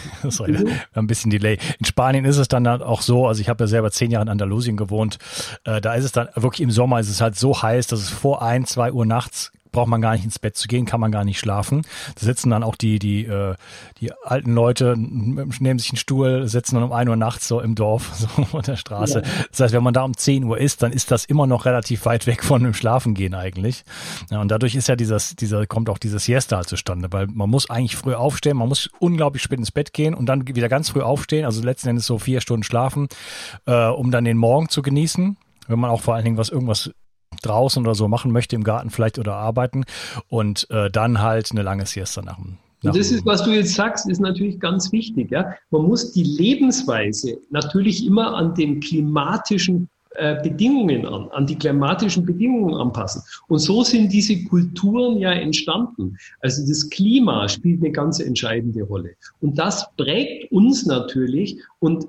Sorry, 0.29 0.55
haben 0.55 0.75
ein 0.95 1.07
bisschen 1.07 1.31
Delay. 1.31 1.57
In 1.79 1.85
Spanien 1.85 2.25
ist 2.25 2.37
es 2.37 2.47
dann 2.47 2.67
halt 2.67 2.81
auch 2.81 3.01
so, 3.01 3.27
also 3.27 3.41
ich 3.41 3.49
habe 3.49 3.63
ja 3.63 3.67
selber 3.67 3.91
zehn 3.91 4.11
Jahre 4.11 4.23
in 4.23 4.29
Andalusien 4.29 4.77
gewohnt, 4.77 5.17
äh, 5.65 5.81
da 5.81 5.93
ist 5.93 6.05
es 6.05 6.11
dann 6.11 6.29
wirklich 6.35 6.61
im 6.61 6.71
Sommer 6.71 6.99
ist 6.99 7.09
es 7.09 7.21
halt 7.21 7.35
so 7.35 7.61
heiß, 7.61 7.87
dass 7.87 7.99
es 7.99 8.09
vor 8.09 8.41
ein, 8.41 8.65
zwei 8.65 8.91
Uhr 8.91 9.05
nachts 9.05 9.51
braucht 9.71 9.87
man 9.87 10.01
gar 10.01 10.13
nicht 10.13 10.23
ins 10.23 10.39
Bett 10.39 10.55
zu 10.55 10.67
gehen, 10.67 10.85
kann 10.85 10.99
man 10.99 11.11
gar 11.11 11.23
nicht 11.23 11.39
schlafen. 11.39 11.83
Da 12.15 12.25
sitzen 12.25 12.49
dann 12.49 12.63
auch 12.63 12.75
die, 12.75 12.99
die, 12.99 13.25
äh, 13.25 13.55
die 13.99 14.11
alten 14.23 14.53
Leute, 14.53 14.95
nehmen 14.97 15.79
sich 15.79 15.91
einen 15.91 15.97
Stuhl, 15.97 16.47
sitzen 16.47 16.75
dann 16.75 16.83
um 16.83 16.91
ein 16.91 17.07
Uhr 17.07 17.15
nachts 17.15 17.47
so 17.47 17.59
im 17.59 17.75
Dorf, 17.75 18.11
so 18.15 18.27
auf 18.57 18.61
der 18.63 18.75
Straße. 18.75 19.21
Das 19.51 19.59
heißt, 19.59 19.73
wenn 19.73 19.83
man 19.83 19.93
da 19.93 20.03
um 20.03 20.15
10 20.15 20.43
Uhr 20.43 20.57
ist, 20.57 20.81
dann 20.83 20.91
ist 20.91 21.11
das 21.11 21.25
immer 21.25 21.47
noch 21.47 21.65
relativ 21.65 22.05
weit 22.05 22.27
weg 22.27 22.43
von 22.43 22.63
dem 22.63 22.73
Schlafengehen 22.73 23.35
eigentlich. 23.35 23.83
Ja, 24.31 24.41
und 24.41 24.49
dadurch 24.49 24.75
ist 24.75 24.87
ja 24.87 24.95
dieses, 24.95 25.35
dieser, 25.35 25.65
kommt 25.67 25.89
auch 25.89 25.97
dieses 25.97 26.25
Siesta 26.25 26.57
halt 26.57 26.67
zustande, 26.67 27.11
weil 27.11 27.27
man 27.27 27.49
muss 27.49 27.69
eigentlich 27.69 27.95
früh 27.95 28.13
aufstehen, 28.13 28.57
man 28.57 28.69
muss 28.69 28.89
unglaublich 28.99 29.43
spät 29.43 29.59
ins 29.59 29.71
Bett 29.71 29.93
gehen 29.93 30.13
und 30.13 30.25
dann 30.27 30.47
wieder 30.47 30.69
ganz 30.69 30.89
früh 30.89 31.01
aufstehen, 31.01 31.45
also 31.45 31.61
letzten 31.61 31.89
Endes 31.89 32.05
so 32.05 32.17
vier 32.17 32.41
Stunden 32.41 32.63
schlafen, 32.63 33.07
äh, 33.65 33.87
um 33.87 34.11
dann 34.11 34.25
den 34.25 34.37
Morgen 34.37 34.69
zu 34.69 34.81
genießen. 34.81 35.37
Wenn 35.67 35.79
man 35.79 35.91
auch 35.91 36.01
vor 36.01 36.15
allen 36.15 36.25
Dingen 36.25 36.37
was 36.37 36.49
irgendwas 36.49 36.91
draußen 37.41 37.85
oder 37.85 37.95
so 37.95 38.07
machen 38.07 38.31
möchte, 38.31 38.55
im 38.55 38.63
Garten 38.63 38.89
vielleicht 38.89 39.19
oder 39.19 39.35
arbeiten 39.35 39.85
und 40.27 40.69
äh, 40.69 40.89
dann 40.89 41.21
halt 41.21 41.51
eine 41.51 41.61
lange 41.61 41.85
Siesta 41.85 42.21
nach 42.21 42.37
dem. 42.37 42.57
Und 42.83 42.95
das 42.95 43.11
ist, 43.11 43.25
was 43.25 43.43
du 43.43 43.51
jetzt 43.51 43.73
sagst, 43.73 44.09
ist 44.09 44.21
natürlich 44.21 44.59
ganz 44.59 44.91
wichtig. 44.93 45.31
Ja? 45.31 45.53
Man 45.69 45.83
muss 45.83 46.13
die 46.13 46.23
Lebensweise 46.23 47.37
natürlich 47.49 48.05
immer 48.05 48.35
an 48.35 48.55
den 48.55 48.79
klimatischen 48.79 49.89
äh, 50.15 50.41
Bedingungen 50.41 51.05
an, 51.05 51.29
an 51.31 51.45
die 51.45 51.55
klimatischen 51.55 52.25
Bedingungen 52.25 52.73
anpassen. 52.73 53.21
Und 53.47 53.59
so 53.59 53.83
sind 53.83 54.11
diese 54.11 54.43
Kulturen 54.45 55.19
ja 55.19 55.31
entstanden. 55.31 56.17
Also 56.41 56.67
das 56.67 56.89
Klima 56.89 57.47
spielt 57.47 57.81
eine 57.81 57.91
ganz 57.91 58.19
entscheidende 58.19 58.83
Rolle. 58.83 59.11
Und 59.39 59.59
das 59.59 59.85
prägt 59.97 60.51
uns 60.51 60.85
natürlich 60.85 61.57
und 61.79 62.07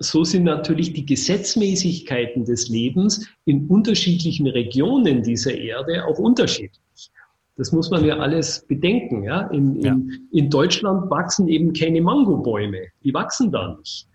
so 0.00 0.24
sind 0.24 0.44
natürlich 0.44 0.94
die 0.94 1.04
Gesetzmäßigkeiten 1.04 2.44
des 2.46 2.68
Lebens 2.68 3.28
in 3.44 3.66
unterschiedlichen 3.66 4.46
Regionen 4.46 5.22
dieser 5.22 5.54
Erde 5.54 6.06
auch 6.06 6.18
unterschiedlich. 6.18 7.10
Das 7.56 7.72
muss 7.72 7.90
man 7.90 8.04
ja 8.06 8.16
alles 8.16 8.64
bedenken. 8.66 9.22
Ja? 9.24 9.42
In, 9.48 9.76
in, 9.76 9.82
Ja. 9.84 9.98
in 10.32 10.48
Deutschland 10.48 11.10
wachsen 11.10 11.48
eben 11.48 11.74
keine 11.74 12.00
Mangobäume. 12.00 12.78
Die 13.04 13.12
wachsen 13.12 13.52
da 13.52 13.76
nicht. 13.78 14.08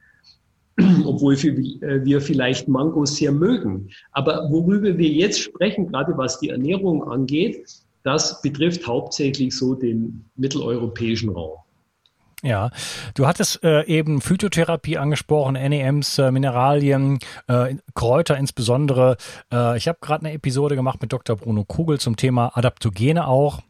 Obwohl 1.05 1.41
wir, 1.41 1.53
äh, 1.83 2.03
wir 2.03 2.19
vielleicht 2.19 2.67
Mangos 2.67 3.17
sehr 3.17 3.31
mögen. 3.31 3.89
Aber 4.11 4.49
worüber 4.49 4.97
wir 4.97 5.09
jetzt 5.09 5.39
sprechen, 5.39 5.87
gerade 5.87 6.17
was 6.17 6.39
die 6.39 6.49
Ernährung 6.49 7.03
angeht, 7.03 7.63
das 8.01 8.41
betrifft 8.41 8.87
hauptsächlich 8.87 9.55
so 9.55 9.75
den 9.75 10.25
mitteleuropäischen 10.35 11.29
Raum. 11.29 11.57
Ja, 12.45 12.69
du 13.15 13.25
hattest 13.25 13.63
äh, 13.63 13.85
eben 13.85 14.21
Phytotherapie 14.21 14.99
angesprochen, 14.99 15.53
NEMs, 15.53 16.19
äh, 16.19 16.29
Mineralien, 16.29 17.17
äh, 17.47 17.73
Kräuter 17.95 18.37
insbesondere. 18.37 19.17
Äh, 19.51 19.77
ich 19.77 19.87
habe 19.87 19.97
gerade 19.99 20.27
eine 20.27 20.35
Episode 20.35 20.75
gemacht 20.75 21.01
mit 21.01 21.11
Dr. 21.11 21.37
Bruno 21.37 21.63
Kugel 21.63 21.99
zum 21.99 22.17
Thema 22.17 22.55
Adaptogene 22.55 23.27
auch. 23.27 23.61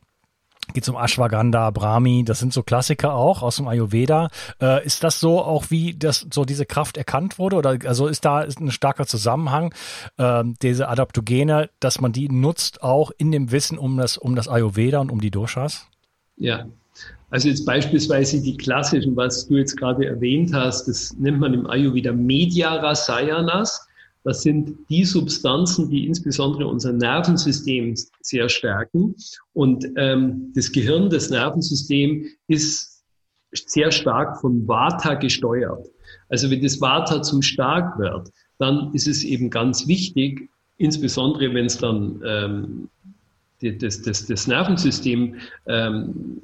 Geht 0.74 0.90
um 0.90 0.98
Ashwagandha, 0.98 1.72
Brahmi, 1.72 2.26
das 2.26 2.40
sind 2.40 2.52
so 2.52 2.64
Klassiker 2.64 3.14
auch 3.14 3.44
aus 3.44 3.56
dem 3.56 3.70
Ayurveda. 3.70 4.28
Äh, 4.62 4.86
ist 4.86 5.06
das 5.06 5.22
so 5.22 5.42
auch 5.42 5.68
wie 5.70 5.94
das 5.94 6.28
so 6.30 6.44
diese 6.44 6.66
Kraft 6.66 6.98
erkannt 6.98 7.40
wurde 7.40 7.56
oder 7.56 7.78
also 7.86 8.08
ist 8.08 8.26
da 8.26 8.42
ist 8.42 8.60
ein 8.60 8.72
starker 8.72 9.08
Zusammenhang 9.08 9.74
ähm, 10.18 10.56
diese 10.62 10.90
Adaptogene, 10.90 11.70
dass 11.80 12.02
man 12.02 12.12
die 12.12 12.28
nutzt 12.28 12.84
auch 12.84 13.12
in 13.18 13.32
dem 13.32 13.54
Wissen 13.54 13.78
um 13.78 13.96
das 13.96 14.18
um 14.18 14.36
das 14.36 14.50
Ayurveda 14.50 15.00
und 15.00 15.14
um 15.14 15.22
die 15.22 15.32
Doshas? 15.32 15.88
Ja, 16.36 16.66
also 17.30 17.50
jetzt 17.50 17.66
beispielsweise 17.66 18.42
die 18.42 18.56
klassischen, 18.56 19.16
was 19.16 19.48
du 19.48 19.58
jetzt 19.58 19.76
gerade 19.76 20.06
erwähnt 20.06 20.54
hast, 20.54 20.88
das 20.88 21.14
nennt 21.18 21.40
man 21.40 21.54
im 21.54 21.68
Ayurveda 21.68 22.14
Media 22.14 22.76
Rasayanas. 22.76 23.88
Das 24.24 24.42
sind 24.42 24.78
die 24.90 25.06
Substanzen, 25.06 25.90
die 25.90 26.08
insbesondere 26.08 26.68
unser 26.68 26.94
Nervensystem 26.94 27.96
sehr 28.22 28.50
stärken. 28.50 29.16
Und 29.54 29.86
ähm, 29.98 30.52
das 30.56 30.72
Gehirn, 30.72 31.10
das 31.10 31.30
Nervensystem 31.30 32.26
ist 32.48 33.04
sehr 33.52 33.92
stark 33.92 34.40
von 34.42 34.68
Vata 34.68 35.16
gesteuert. 35.16 35.88
Also 36.30 36.50
wenn 36.50 36.62
das 36.62 36.82
Vata 36.82 37.22
zu 37.22 37.42
stark 37.42 38.00
wird, 38.00 38.32
dann 38.58 38.94
ist 38.94 39.08
es 39.08 39.24
eben 39.24 39.50
ganz 39.50 39.88
wichtig, 39.88 40.50
insbesondere 40.78 41.54
wenn 41.54 41.66
es 41.66 41.78
dann 41.78 42.22
ähm, 42.26 42.90
das, 43.62 44.02
das, 44.02 44.26
das 44.26 44.48
Nervensystem 44.48 45.36
ähm, 45.68 46.42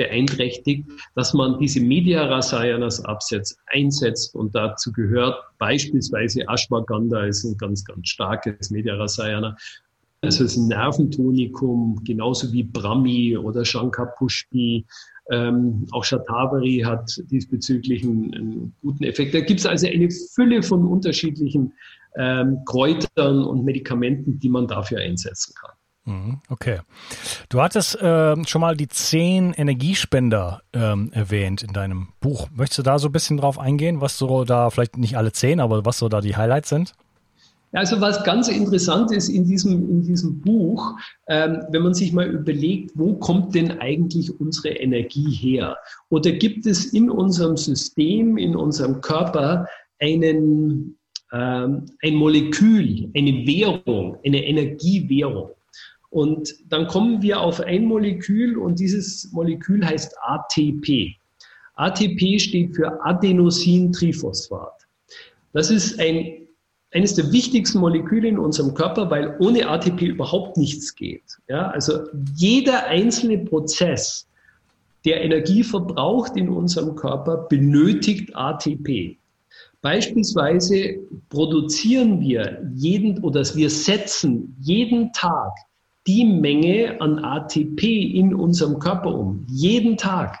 beeinträchtigt, 0.00 0.88
dass 1.14 1.34
man 1.34 1.58
diese 1.58 1.78
Media 1.78 2.24
Rasayanas 2.24 3.04
absetzt, 3.04 3.58
einsetzt 3.66 4.34
und 4.34 4.54
dazu 4.54 4.90
gehört 4.92 5.36
beispielsweise 5.58 6.42
Ashwagandha 6.48 7.26
ist 7.26 7.44
ein 7.44 7.58
ganz, 7.58 7.84
ganz 7.84 8.08
starkes 8.08 8.70
Media 8.70 8.94
Rasayana. 8.94 9.54
Also 10.22 10.44
ein 10.44 10.68
Nerventonikum, 10.68 12.00
genauso 12.02 12.50
wie 12.50 12.62
Brahmi 12.62 13.36
oder 13.36 13.62
Shankapushpi. 13.62 14.86
Ähm, 15.30 15.86
auch 15.92 16.04
Shatavari 16.04 16.82
hat 16.84 17.10
diesbezüglich 17.30 18.02
einen, 18.02 18.34
einen 18.34 18.74
guten 18.80 19.04
Effekt. 19.04 19.34
Da 19.34 19.40
gibt 19.40 19.60
es 19.60 19.66
also 19.66 19.86
eine 19.86 20.08
Fülle 20.34 20.62
von 20.62 20.86
unterschiedlichen 20.86 21.74
ähm, 22.16 22.58
Kräutern 22.64 23.44
und 23.44 23.64
Medikamenten, 23.64 24.38
die 24.38 24.48
man 24.48 24.66
dafür 24.66 25.00
einsetzen 25.00 25.54
kann. 25.60 25.72
Mhm, 26.04 26.40
Okay. 26.48 26.80
Du 27.48 27.60
hattest 27.60 27.98
ähm, 28.00 28.44
schon 28.46 28.60
mal 28.60 28.76
die 28.76 28.88
zehn 28.88 29.52
Energiespender 29.52 30.62
ähm, 30.72 31.10
erwähnt 31.12 31.62
in 31.62 31.72
deinem 31.72 32.08
Buch. 32.20 32.48
Möchtest 32.54 32.78
du 32.78 32.82
da 32.82 32.98
so 32.98 33.08
ein 33.08 33.12
bisschen 33.12 33.36
drauf 33.36 33.58
eingehen, 33.58 34.00
was 34.00 34.16
so 34.16 34.44
da, 34.44 34.70
vielleicht 34.70 34.96
nicht 34.96 35.16
alle 35.16 35.32
zehn, 35.32 35.60
aber 35.60 35.84
was 35.84 35.98
so 35.98 36.08
da 36.08 36.20
die 36.20 36.36
Highlights 36.36 36.70
sind? 36.70 36.94
Also 37.72 38.00
was 38.00 38.24
ganz 38.24 38.48
interessant 38.48 39.12
ist 39.12 39.28
in 39.28 39.44
diesem, 39.46 39.88
in 39.88 40.02
diesem 40.02 40.40
Buch, 40.40 40.96
ähm, 41.28 41.62
wenn 41.70 41.82
man 41.82 41.94
sich 41.94 42.12
mal 42.12 42.28
überlegt, 42.28 42.90
wo 42.94 43.14
kommt 43.14 43.54
denn 43.54 43.78
eigentlich 43.78 44.40
unsere 44.40 44.70
Energie 44.70 45.30
her? 45.30 45.76
Oder 46.08 46.32
gibt 46.32 46.66
es 46.66 46.86
in 46.86 47.08
unserem 47.10 47.56
System, 47.56 48.38
in 48.38 48.56
unserem 48.56 49.00
Körper 49.00 49.68
einen, 50.00 50.98
ähm, 51.32 51.86
ein 52.02 52.14
Molekül, 52.14 53.08
eine 53.14 53.46
Währung, 53.46 54.16
eine 54.24 54.44
Energiewährung? 54.44 55.50
Und 56.10 56.54
dann 56.68 56.88
kommen 56.88 57.22
wir 57.22 57.40
auf 57.40 57.60
ein 57.60 57.84
Molekül 57.84 58.58
und 58.58 58.80
dieses 58.80 59.30
Molekül 59.32 59.86
heißt 59.86 60.14
ATP. 60.20 61.14
ATP 61.76 62.38
steht 62.38 62.74
für 62.74 63.00
Adenosintriphosphat. 63.04 64.86
Das 65.52 65.70
ist 65.70 65.98
ein, 66.00 66.48
eines 66.92 67.14
der 67.14 67.32
wichtigsten 67.32 67.78
Moleküle 67.78 68.28
in 68.28 68.38
unserem 68.38 68.74
Körper, 68.74 69.08
weil 69.10 69.36
ohne 69.38 69.68
ATP 69.68 70.02
überhaupt 70.02 70.56
nichts 70.56 70.94
geht. 70.94 71.22
Ja, 71.48 71.68
also 71.68 72.00
jeder 72.34 72.86
einzelne 72.86 73.38
Prozess, 73.38 74.26
der 75.04 75.22
Energie 75.22 75.62
verbraucht 75.62 76.36
in 76.36 76.48
unserem 76.48 76.96
Körper, 76.96 77.46
benötigt 77.48 78.34
ATP. 78.34 79.16
Beispielsweise 79.80 80.98
produzieren 81.30 82.20
wir 82.20 82.60
jeden 82.74 83.22
oder 83.22 83.42
wir 83.54 83.70
setzen 83.70 84.54
jeden 84.60 85.12
Tag 85.12 85.52
die 86.06 86.24
Menge 86.24 87.00
an 87.00 87.18
ATP 87.18 87.82
in 88.14 88.34
unserem 88.34 88.78
Körper 88.78 89.14
um. 89.14 89.44
Jeden 89.48 89.96
Tag, 89.96 90.38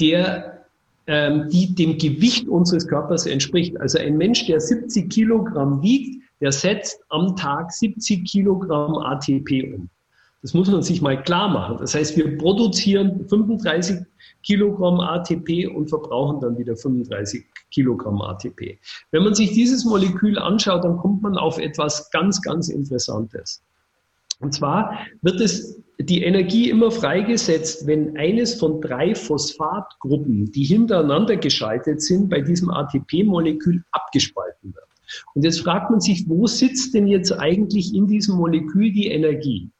der 0.00 0.54
ähm, 1.06 1.48
die 1.50 1.74
dem 1.74 1.98
Gewicht 1.98 2.48
unseres 2.48 2.88
Körpers 2.88 3.26
entspricht. 3.26 3.78
Also 3.80 3.98
ein 3.98 4.16
Mensch, 4.16 4.46
der 4.46 4.60
70 4.60 5.10
Kilogramm 5.10 5.82
wiegt, 5.82 6.22
der 6.40 6.52
setzt 6.52 7.00
am 7.10 7.36
Tag 7.36 7.72
70 7.72 8.24
Kilogramm 8.24 8.96
ATP 8.98 9.74
um. 9.74 9.88
Das 10.42 10.52
muss 10.52 10.70
man 10.70 10.82
sich 10.82 11.00
mal 11.00 11.22
klar 11.22 11.48
machen. 11.48 11.78
Das 11.78 11.94
heißt, 11.94 12.18
wir 12.18 12.36
produzieren 12.36 13.26
35 13.28 14.00
Kilogramm 14.42 15.00
ATP 15.00 15.66
und 15.74 15.88
verbrauchen 15.88 16.40
dann 16.40 16.58
wieder 16.58 16.76
35 16.76 17.46
Kilogramm 17.70 18.20
ATP. 18.20 18.78
Wenn 19.10 19.24
man 19.24 19.34
sich 19.34 19.52
dieses 19.52 19.86
Molekül 19.86 20.38
anschaut, 20.38 20.84
dann 20.84 20.98
kommt 20.98 21.22
man 21.22 21.38
auf 21.38 21.58
etwas 21.58 22.10
ganz, 22.10 22.42
ganz 22.42 22.68
Interessantes. 22.68 23.62
Und 24.44 24.52
zwar 24.52 24.98
wird 25.22 25.40
es 25.40 25.80
die 25.98 26.22
Energie 26.22 26.68
immer 26.68 26.90
freigesetzt, 26.90 27.86
wenn 27.86 28.14
eines 28.18 28.54
von 28.54 28.78
drei 28.82 29.14
Phosphatgruppen, 29.14 30.52
die 30.52 30.64
hintereinander 30.64 31.36
geschaltet 31.38 32.02
sind, 32.02 32.28
bei 32.28 32.42
diesem 32.42 32.68
ATP-Molekül 32.68 33.82
abgespalten 33.92 34.74
wird. 34.74 34.84
Und 35.34 35.44
jetzt 35.44 35.60
fragt 35.60 35.90
man 35.90 36.00
sich, 36.00 36.28
wo 36.28 36.46
sitzt 36.46 36.92
denn 36.92 37.06
jetzt 37.06 37.32
eigentlich 37.32 37.94
in 37.94 38.06
diesem 38.06 38.36
Molekül 38.36 38.92
die 38.92 39.08
Energie? 39.08 39.70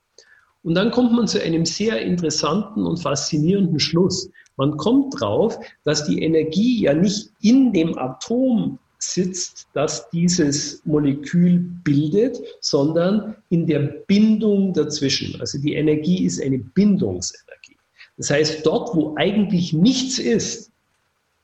Und 0.63 0.75
dann 0.75 0.91
kommt 0.91 1.13
man 1.13 1.27
zu 1.27 1.43
einem 1.43 1.67
sehr 1.67 2.01
interessanten 2.01 2.87
und 2.87 3.03
faszinierenden 3.03 3.81
Schluss. 3.81 4.31
Man 4.57 4.79
kommt 4.79 5.21
drauf, 5.21 5.59
dass 5.85 6.07
die 6.07 6.23
Energie 6.23 6.81
ja 6.81 6.95
nicht 6.95 7.33
in 7.43 7.75
dem 7.75 7.99
Atom 7.99 8.79
sitzt, 9.13 9.69
das 9.75 10.09
dieses 10.11 10.81
Molekül 10.85 11.59
bildet, 11.85 12.39
sondern 12.61 13.37
in 13.51 13.67
der 13.67 13.81
Bindung 13.81 14.73
dazwischen. 14.73 15.41
Also 15.41 15.59
die 15.59 15.75
Energie 15.75 16.25
ist 16.25 16.43
eine 16.43 16.59
Bindungsenergie. 16.59 17.77
Das 18.17 18.31
heißt, 18.31 18.65
dort, 18.65 18.95
wo 18.95 19.15
eigentlich 19.17 19.73
nichts 19.73 20.19
ist, 20.19 20.71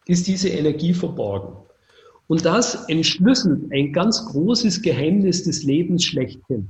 ist 0.07 0.27
diese 0.27 0.49
Energie 0.49 0.95
verborgen. 0.95 1.57
Und 2.29 2.45
das 2.45 2.85
entschlüsselt 2.89 3.73
ein 3.73 3.93
ganz 3.93 4.25
großes 4.27 4.83
Geheimnis 4.83 5.43
des 5.43 5.65
Lebens 5.65 6.05
schlechthin. 6.05 6.69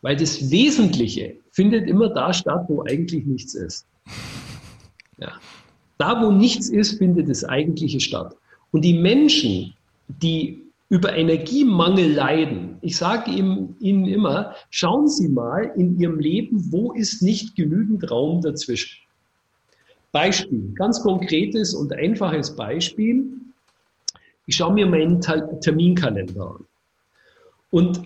Weil 0.00 0.16
das 0.16 0.50
Wesentliche 0.50 1.36
findet 1.50 1.88
immer 1.88 2.08
da 2.08 2.32
statt, 2.32 2.64
wo 2.68 2.82
eigentlich 2.84 3.26
nichts 3.26 3.54
ist. 3.54 3.86
Ja. 5.18 5.32
Da, 5.98 6.22
wo 6.22 6.30
nichts 6.30 6.68
ist, 6.68 6.98
findet 6.98 7.28
das 7.28 7.44
Eigentliche 7.44 8.00
statt. 8.00 8.36
Und 8.70 8.82
die 8.82 8.94
Menschen, 8.94 9.74
die 10.08 10.62
über 10.88 11.16
Energiemangel 11.16 12.12
leiden, 12.12 12.78
ich 12.80 12.96
sage 12.96 13.30
ihnen, 13.30 13.76
immer, 13.80 14.54
schauen 14.70 15.08
Sie 15.08 15.28
mal 15.28 15.72
in 15.76 15.98
Ihrem 15.98 16.20
Leben, 16.20 16.70
wo 16.70 16.92
ist 16.92 17.22
nicht 17.22 17.56
genügend 17.56 18.08
Raum 18.10 18.40
dazwischen. 18.40 19.00
Beispiel, 20.12 20.72
ganz 20.76 21.02
konkretes 21.02 21.74
und 21.74 21.92
einfaches 21.92 22.54
Beispiel. 22.54 23.24
Ich 24.46 24.56
schaue 24.56 24.74
mir 24.74 24.86
meinen 24.86 25.20
Terminkalender 25.20 26.52
an. 26.52 26.64
Und 27.70 28.00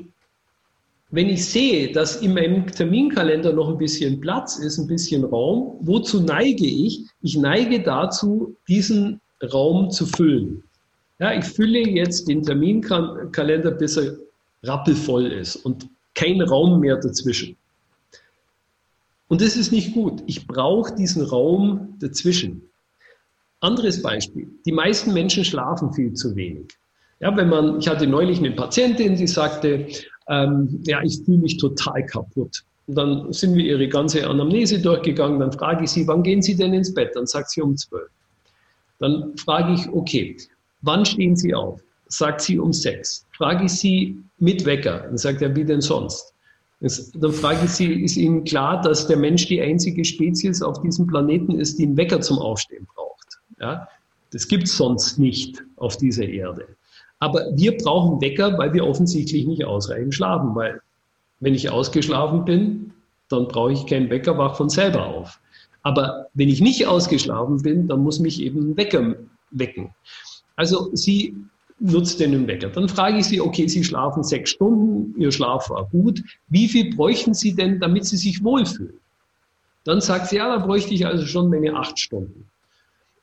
wenn 1.10 1.28
ich 1.28 1.44
sehe, 1.44 1.92
dass 1.92 2.16
in 2.16 2.34
meinem 2.34 2.66
Terminkalender 2.66 3.52
noch 3.52 3.68
ein 3.68 3.78
bisschen 3.78 4.20
Platz 4.20 4.58
ist, 4.58 4.78
ein 4.78 4.86
bisschen 4.86 5.24
Raum, 5.24 5.76
wozu 5.80 6.20
neige 6.22 6.66
ich? 6.66 7.04
Ich 7.20 7.36
neige 7.36 7.82
dazu, 7.82 8.56
diesen 8.68 9.20
Raum 9.52 9.90
zu 9.90 10.06
füllen. 10.06 10.62
Ja, 11.20 11.34
ich 11.34 11.44
fülle 11.44 11.80
jetzt 11.80 12.28
den 12.28 12.42
Terminkalender, 12.42 13.72
bis 13.72 13.98
er 13.98 14.16
rappelvoll 14.62 15.26
ist 15.26 15.56
und 15.56 15.86
kein 16.14 16.40
Raum 16.40 16.80
mehr 16.80 16.96
dazwischen. 16.96 17.56
Und 19.28 19.42
das 19.42 19.56
ist 19.56 19.70
nicht 19.70 19.92
gut. 19.92 20.22
Ich 20.26 20.46
brauche 20.46 20.94
diesen 20.94 21.22
Raum 21.22 21.94
dazwischen. 22.00 22.62
Anderes 23.60 24.02
Beispiel. 24.02 24.48
Die 24.64 24.72
meisten 24.72 25.12
Menschen 25.12 25.44
schlafen 25.44 25.92
viel 25.92 26.14
zu 26.14 26.34
wenig. 26.34 26.72
Ja, 27.20 27.36
wenn 27.36 27.50
man, 27.50 27.78
ich 27.78 27.88
hatte 27.88 28.06
neulich 28.06 28.38
eine 28.38 28.52
Patientin, 28.52 29.14
die 29.14 29.26
sagte, 29.26 29.86
ähm, 30.28 30.82
ja, 30.86 31.02
ich 31.02 31.20
fühle 31.24 31.38
mich 31.38 31.58
total 31.58 32.06
kaputt. 32.06 32.64
Und 32.86 32.94
dann 32.94 33.32
sind 33.32 33.54
wir 33.54 33.64
ihre 33.64 33.88
ganze 33.88 34.26
Anamnese 34.26 34.80
durchgegangen. 34.80 35.38
Dann 35.38 35.52
frage 35.52 35.84
ich 35.84 35.90
sie, 35.90 36.08
wann 36.08 36.22
gehen 36.22 36.40
Sie 36.40 36.56
denn 36.56 36.72
ins 36.72 36.94
Bett? 36.94 37.10
Dann 37.14 37.26
sagt 37.26 37.50
sie 37.50 37.60
um 37.60 37.76
zwölf. 37.76 38.08
Dann 38.98 39.36
frage 39.36 39.74
ich, 39.74 39.88
okay, 39.90 40.36
wann 40.82 41.04
stehen 41.04 41.36
Sie 41.36 41.54
auf? 41.54 41.80
Sagt 42.08 42.40
sie 42.40 42.58
um 42.58 42.72
sechs. 42.72 43.26
Frage 43.36 43.66
ich 43.66 43.72
sie 43.72 44.18
mit 44.38 44.64
Wecker. 44.64 45.00
Dann 45.00 45.16
sagt 45.16 45.42
er, 45.42 45.54
wie 45.54 45.64
denn 45.64 45.80
sonst? 45.80 46.34
Dann 46.80 47.32
frage 47.32 47.66
ich 47.66 47.70
sie, 47.70 48.02
ist 48.02 48.16
Ihnen 48.16 48.44
klar, 48.44 48.80
dass 48.80 49.06
der 49.06 49.18
Mensch 49.18 49.46
die 49.46 49.60
einzige 49.60 50.04
Spezies 50.04 50.62
auf 50.62 50.80
diesem 50.80 51.06
Planeten 51.06 51.58
ist, 51.60 51.78
die 51.78 51.84
einen 51.84 51.96
Wecker 51.96 52.20
zum 52.20 52.38
Aufstehen 52.38 52.86
braucht? 52.94 53.38
Ja? 53.60 53.86
Das 54.30 54.48
gibt 54.48 54.64
es 54.64 54.76
sonst 54.76 55.18
nicht 55.18 55.62
auf 55.76 55.98
dieser 55.98 56.24
Erde. 56.24 56.66
Aber 57.18 57.46
wir 57.54 57.76
brauchen 57.76 58.20
Wecker, 58.22 58.56
weil 58.56 58.72
wir 58.72 58.86
offensichtlich 58.86 59.46
nicht 59.46 59.64
ausreichend 59.64 60.14
schlafen, 60.14 60.54
weil 60.54 60.80
wenn 61.40 61.54
ich 61.54 61.70
ausgeschlafen 61.70 62.44
bin, 62.44 62.92
dann 63.28 63.46
brauche 63.46 63.72
ich 63.72 63.86
keinen 63.86 64.08
Wecker, 64.08 64.38
wach 64.38 64.56
von 64.56 64.70
selber 64.70 65.06
auf. 65.06 65.38
Aber 65.82 66.26
wenn 66.34 66.48
ich 66.48 66.60
nicht 66.60 66.86
ausgeschlafen 66.86 67.62
bin, 67.62 67.88
dann 67.88 68.02
muss 68.02 68.20
mich 68.20 68.40
eben 68.40 68.70
ein 68.70 68.76
Wecker 68.76 69.16
wecken. 69.50 69.94
Also 70.60 70.90
sie 70.92 71.34
nutzt 71.78 72.20
den 72.20 72.46
Wecker. 72.46 72.68
Dann 72.68 72.86
frage 72.86 73.16
ich 73.16 73.24
sie, 73.24 73.40
okay, 73.40 73.66
Sie 73.66 73.82
schlafen 73.82 74.22
sechs 74.22 74.50
Stunden, 74.50 75.18
Ihr 75.18 75.32
Schlaf 75.32 75.70
war 75.70 75.86
gut. 75.86 76.22
Wie 76.48 76.68
viel 76.68 76.94
bräuchten 76.94 77.32
Sie 77.32 77.54
denn, 77.54 77.80
damit 77.80 78.04
Sie 78.04 78.18
sich 78.18 78.44
wohlfühlen? 78.44 79.00
Dann 79.84 80.02
sagt 80.02 80.26
sie, 80.26 80.36
ja, 80.36 80.54
da 80.54 80.62
bräuchte 80.62 80.92
ich 80.92 81.06
also 81.06 81.24
schon 81.24 81.48
meine 81.48 81.74
acht 81.74 81.98
Stunden. 81.98 82.44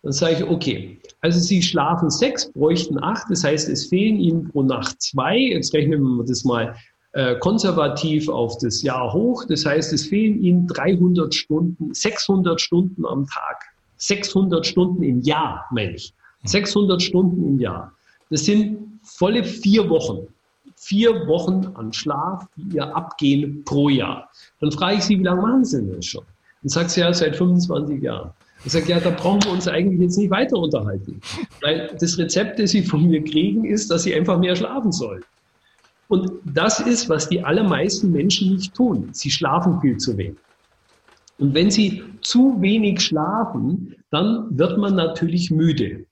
Dann 0.02 0.14
sage 0.14 0.38
ich, 0.38 0.44
okay, 0.46 1.00
also 1.22 1.40
Sie 1.40 1.62
schlafen 1.62 2.10
sechs, 2.10 2.52
bräuchten 2.52 2.98
acht, 3.04 3.28
das 3.30 3.44
heißt, 3.44 3.70
es 3.70 3.86
fehlen 3.86 4.20
Ihnen 4.20 4.50
pro 4.50 4.64
Nacht 4.64 5.00
zwei. 5.00 5.38
Jetzt 5.38 5.76
rechnen 5.76 6.02
wir 6.02 6.26
das 6.26 6.44
mal 6.44 6.76
äh, 7.12 7.36
konservativ 7.36 8.30
auf 8.30 8.58
das 8.58 8.82
Jahr 8.82 9.14
hoch. 9.14 9.46
Das 9.48 9.64
heißt, 9.64 9.94
es 9.94 10.08
fehlen 10.08 10.42
Ihnen 10.42 10.66
300 10.66 11.36
Stunden, 11.36 11.94
600 11.94 12.60
Stunden 12.60 13.06
am 13.06 13.28
Tag. 13.28 13.62
600 13.98 14.66
Stunden 14.66 15.04
im 15.04 15.22
Jahr, 15.22 15.68
meine 15.72 15.94
ich. 15.94 16.16
600 16.48 17.02
Stunden 17.02 17.46
im 17.46 17.60
Jahr. 17.60 17.94
Das 18.30 18.46
sind 18.46 19.00
volle 19.04 19.44
vier 19.44 19.90
Wochen. 19.90 20.28
Vier 20.76 21.28
Wochen 21.28 21.72
an 21.76 21.92
Schlaf, 21.92 22.46
die 22.56 22.78
ihr 22.78 22.96
abgehen 22.96 23.64
pro 23.66 23.90
Jahr. 23.90 24.30
Dann 24.60 24.72
frage 24.72 24.98
ich 24.98 25.04
Sie, 25.04 25.18
wie 25.18 25.24
lange 25.24 25.42
machen 25.42 25.66
Sie 25.66 25.78
denn 25.78 25.96
das 25.96 26.06
schon? 26.06 26.24
Dann 26.62 26.70
sagt 26.70 26.92
sie 26.92 27.02
ja, 27.02 27.14
seit 27.14 27.36
25 27.36 28.02
Jahren. 28.02 28.32
Ich 28.66 28.72
sage, 28.72 28.90
ja, 28.90 29.00
da 29.00 29.12
brauchen 29.12 29.44
wir 29.44 29.52
uns 29.52 29.68
eigentlich 29.68 30.02
jetzt 30.02 30.18
nicht 30.18 30.32
weiter 30.32 30.58
unterhalten. 30.58 31.22
Weil 31.62 31.96
das 32.00 32.18
Rezept, 32.18 32.60
das 32.60 32.72
Sie 32.72 32.84
von 32.84 33.08
mir 33.08 33.24
kriegen, 33.24 33.66
ist, 33.66 33.90
dass 33.92 34.04
Sie 34.04 34.14
einfach 34.16 34.40
mehr 34.40 34.56
schlafen 34.56 34.92
sollen. 34.92 35.24
Und 36.08 36.32
das 36.46 36.80
ist, 36.80 37.10
was 37.10 37.30
die 37.30 37.44
allermeisten 37.44 38.12
Menschen 38.12 38.56
nicht 38.56 38.74
tun. 38.74 39.10
Sie 39.12 39.30
schlafen 39.30 39.80
viel 39.82 39.98
zu 39.98 40.18
wenig. 40.18 40.38
Und 41.38 41.54
wenn 41.54 41.70
Sie 41.70 42.04
zu 42.22 42.60
wenig 42.60 43.02
schlafen, 43.02 43.96
dann 44.10 44.58
wird 44.58 44.78
man 44.78 44.96
natürlich 44.96 45.52
müde. 45.52 46.06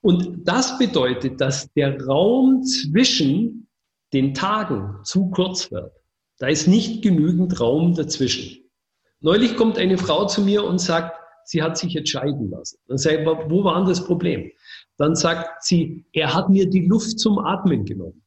Und 0.00 0.46
das 0.46 0.78
bedeutet, 0.78 1.40
dass 1.40 1.72
der 1.72 2.04
Raum 2.04 2.62
zwischen 2.62 3.68
den 4.12 4.34
Tagen 4.34 5.00
zu 5.04 5.30
kurz 5.30 5.70
wird. 5.70 5.92
Da 6.38 6.46
ist 6.46 6.68
nicht 6.68 7.02
genügend 7.02 7.60
Raum 7.60 7.94
dazwischen. 7.94 8.64
Neulich 9.20 9.56
kommt 9.56 9.76
eine 9.76 9.98
Frau 9.98 10.26
zu 10.26 10.42
mir 10.42 10.64
und 10.64 10.78
sagt, 10.80 11.18
sie 11.44 11.62
hat 11.62 11.76
sich 11.76 11.94
jetzt 11.94 12.10
scheiden 12.10 12.50
lassen. 12.50 12.78
Dann 12.86 12.98
sage 12.98 13.22
ich, 13.22 13.26
wo 13.26 13.64
war 13.64 13.76
denn 13.76 13.88
das 13.88 14.04
Problem? 14.04 14.50
Dann 14.96 15.16
sagt 15.16 15.64
sie, 15.64 16.04
er 16.12 16.34
hat 16.34 16.48
mir 16.48 16.70
die 16.70 16.86
Luft 16.86 17.18
zum 17.18 17.38
Atmen 17.38 17.84
genommen. 17.84 18.24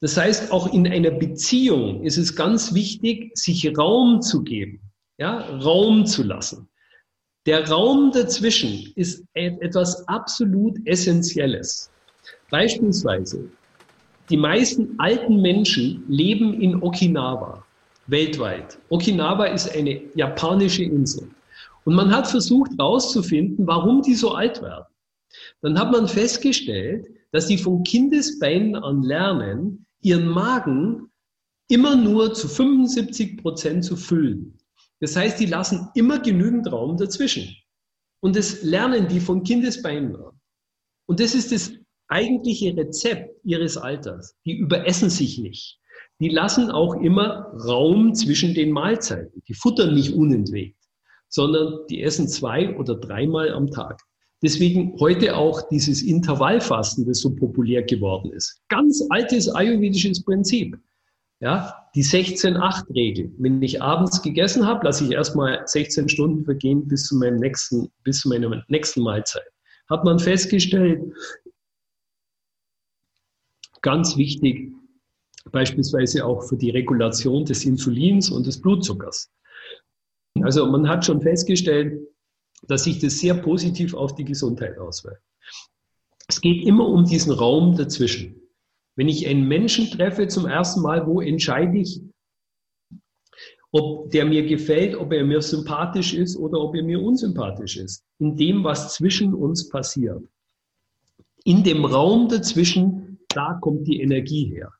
Das 0.00 0.16
heißt, 0.16 0.52
auch 0.52 0.72
in 0.72 0.86
einer 0.86 1.12
Beziehung 1.12 2.02
ist 2.02 2.18
es 2.18 2.34
ganz 2.34 2.74
wichtig, 2.74 3.30
sich 3.36 3.76
Raum 3.76 4.20
zu 4.20 4.42
geben, 4.42 4.80
ja, 5.18 5.38
Raum 5.58 6.06
zu 6.06 6.22
lassen. 6.24 6.68
Der 7.46 7.68
Raum 7.68 8.12
dazwischen 8.12 8.92
ist 8.94 9.24
etwas 9.34 10.06
absolut 10.06 10.76
Essentielles. 10.86 11.90
Beispielsweise, 12.50 13.50
die 14.30 14.36
meisten 14.36 14.94
alten 14.98 15.42
Menschen 15.42 16.04
leben 16.08 16.60
in 16.60 16.80
Okinawa 16.80 17.64
weltweit. 18.06 18.78
Okinawa 18.90 19.46
ist 19.46 19.74
eine 19.76 20.02
japanische 20.14 20.84
Insel. 20.84 21.28
Und 21.84 21.94
man 21.94 22.14
hat 22.14 22.28
versucht 22.28 22.70
herauszufinden, 22.78 23.66
warum 23.66 24.02
die 24.02 24.14
so 24.14 24.32
alt 24.32 24.62
werden. 24.62 24.86
Dann 25.62 25.78
hat 25.78 25.90
man 25.90 26.06
festgestellt, 26.06 27.08
dass 27.32 27.48
sie 27.48 27.58
von 27.58 27.82
Kindesbeinen 27.82 28.76
an 28.76 29.02
lernen, 29.02 29.84
ihren 30.00 30.28
Magen 30.28 31.10
immer 31.68 31.96
nur 31.96 32.34
zu 32.34 32.46
75 32.46 33.38
Prozent 33.38 33.84
zu 33.84 33.96
füllen. 33.96 34.58
Das 35.02 35.14
heißt, 35.16 35.38
die 35.38 35.46
lassen 35.46 35.90
immer 35.94 36.18
genügend 36.20 36.72
Raum 36.72 36.96
dazwischen. 36.96 37.54
Und 38.20 38.36
das 38.36 38.62
lernen 38.62 39.06
die 39.08 39.20
von 39.20 39.42
Kindesbeinen 39.42 40.16
an. 40.16 40.40
Und 41.06 41.20
das 41.20 41.34
ist 41.34 41.52
das 41.52 41.72
eigentliche 42.08 42.74
Rezept 42.74 43.38
ihres 43.44 43.76
Alters. 43.76 44.34
Die 44.46 44.56
überessen 44.56 45.10
sich 45.10 45.38
nicht. 45.38 45.78
Die 46.20 46.30
lassen 46.30 46.70
auch 46.70 46.94
immer 46.94 47.52
Raum 47.68 48.14
zwischen 48.14 48.54
den 48.54 48.70
Mahlzeiten. 48.70 49.42
Die 49.46 49.54
futtern 49.54 49.92
nicht 49.92 50.14
unentwegt 50.14 50.82
sondern 51.32 51.86
die 51.88 52.02
essen 52.02 52.28
zwei 52.28 52.76
oder 52.76 52.94
dreimal 52.94 53.50
am 53.52 53.70
Tag. 53.70 54.00
Deswegen 54.42 54.98
heute 55.00 55.36
auch 55.36 55.62
dieses 55.68 56.02
Intervallfasten, 56.02 57.06
das 57.06 57.20
so 57.20 57.34
populär 57.34 57.82
geworden 57.84 58.32
ist. 58.32 58.60
Ganz 58.68 59.02
altes 59.08 59.48
ayurvedisches 59.48 60.22
Prinzip. 60.22 60.76
Ja, 61.42 61.88
die 61.96 62.04
16-8-Regel. 62.04 63.32
Wenn 63.36 63.60
ich 63.62 63.82
abends 63.82 64.22
gegessen 64.22 64.64
habe, 64.64 64.86
lasse 64.86 65.04
ich 65.04 65.10
erstmal 65.10 65.66
16 65.66 66.08
Stunden 66.08 66.44
vergehen 66.44 66.86
bis 66.86 67.06
zu 67.06 67.16
meinem 67.16 67.40
nächsten, 67.40 67.90
bis 68.04 68.20
zu 68.20 68.28
meiner 68.28 68.62
nächsten 68.68 69.02
Mahlzeit. 69.02 69.42
Hat 69.90 70.04
man 70.04 70.20
festgestellt, 70.20 71.02
ganz 73.80 74.16
wichtig, 74.16 74.72
beispielsweise 75.50 76.24
auch 76.24 76.44
für 76.44 76.56
die 76.56 76.70
Regulation 76.70 77.44
des 77.44 77.64
Insulins 77.64 78.30
und 78.30 78.46
des 78.46 78.60
Blutzuckers. 78.60 79.28
Also 80.42 80.64
man 80.66 80.88
hat 80.88 81.04
schon 81.04 81.20
festgestellt, 81.20 82.06
dass 82.68 82.84
sich 82.84 83.00
das 83.00 83.18
sehr 83.18 83.34
positiv 83.34 83.94
auf 83.94 84.14
die 84.14 84.24
Gesundheit 84.24 84.78
auswirkt. 84.78 85.24
Es 86.28 86.40
geht 86.40 86.64
immer 86.64 86.86
um 86.86 87.04
diesen 87.04 87.32
Raum 87.32 87.76
dazwischen. 87.76 88.41
Wenn 88.96 89.08
ich 89.08 89.26
einen 89.26 89.48
Menschen 89.48 89.90
treffe 89.90 90.28
zum 90.28 90.46
ersten 90.46 90.82
Mal, 90.82 91.06
wo 91.06 91.20
entscheide 91.20 91.78
ich, 91.78 92.00
ob 93.72 94.10
der 94.10 94.26
mir 94.26 94.46
gefällt, 94.46 94.94
ob 94.94 95.12
er 95.12 95.24
mir 95.24 95.40
sympathisch 95.40 96.12
ist 96.12 96.36
oder 96.36 96.60
ob 96.60 96.74
er 96.74 96.82
mir 96.82 97.00
unsympathisch 97.02 97.78
ist. 97.78 98.04
In 98.18 98.36
dem, 98.36 98.64
was 98.64 98.94
zwischen 98.94 99.32
uns 99.32 99.68
passiert. 99.70 100.22
In 101.44 101.64
dem 101.64 101.84
Raum 101.84 102.28
dazwischen, 102.28 103.18
da 103.28 103.54
kommt 103.60 103.88
die 103.88 104.00
Energie 104.00 104.44
her. 104.54 104.70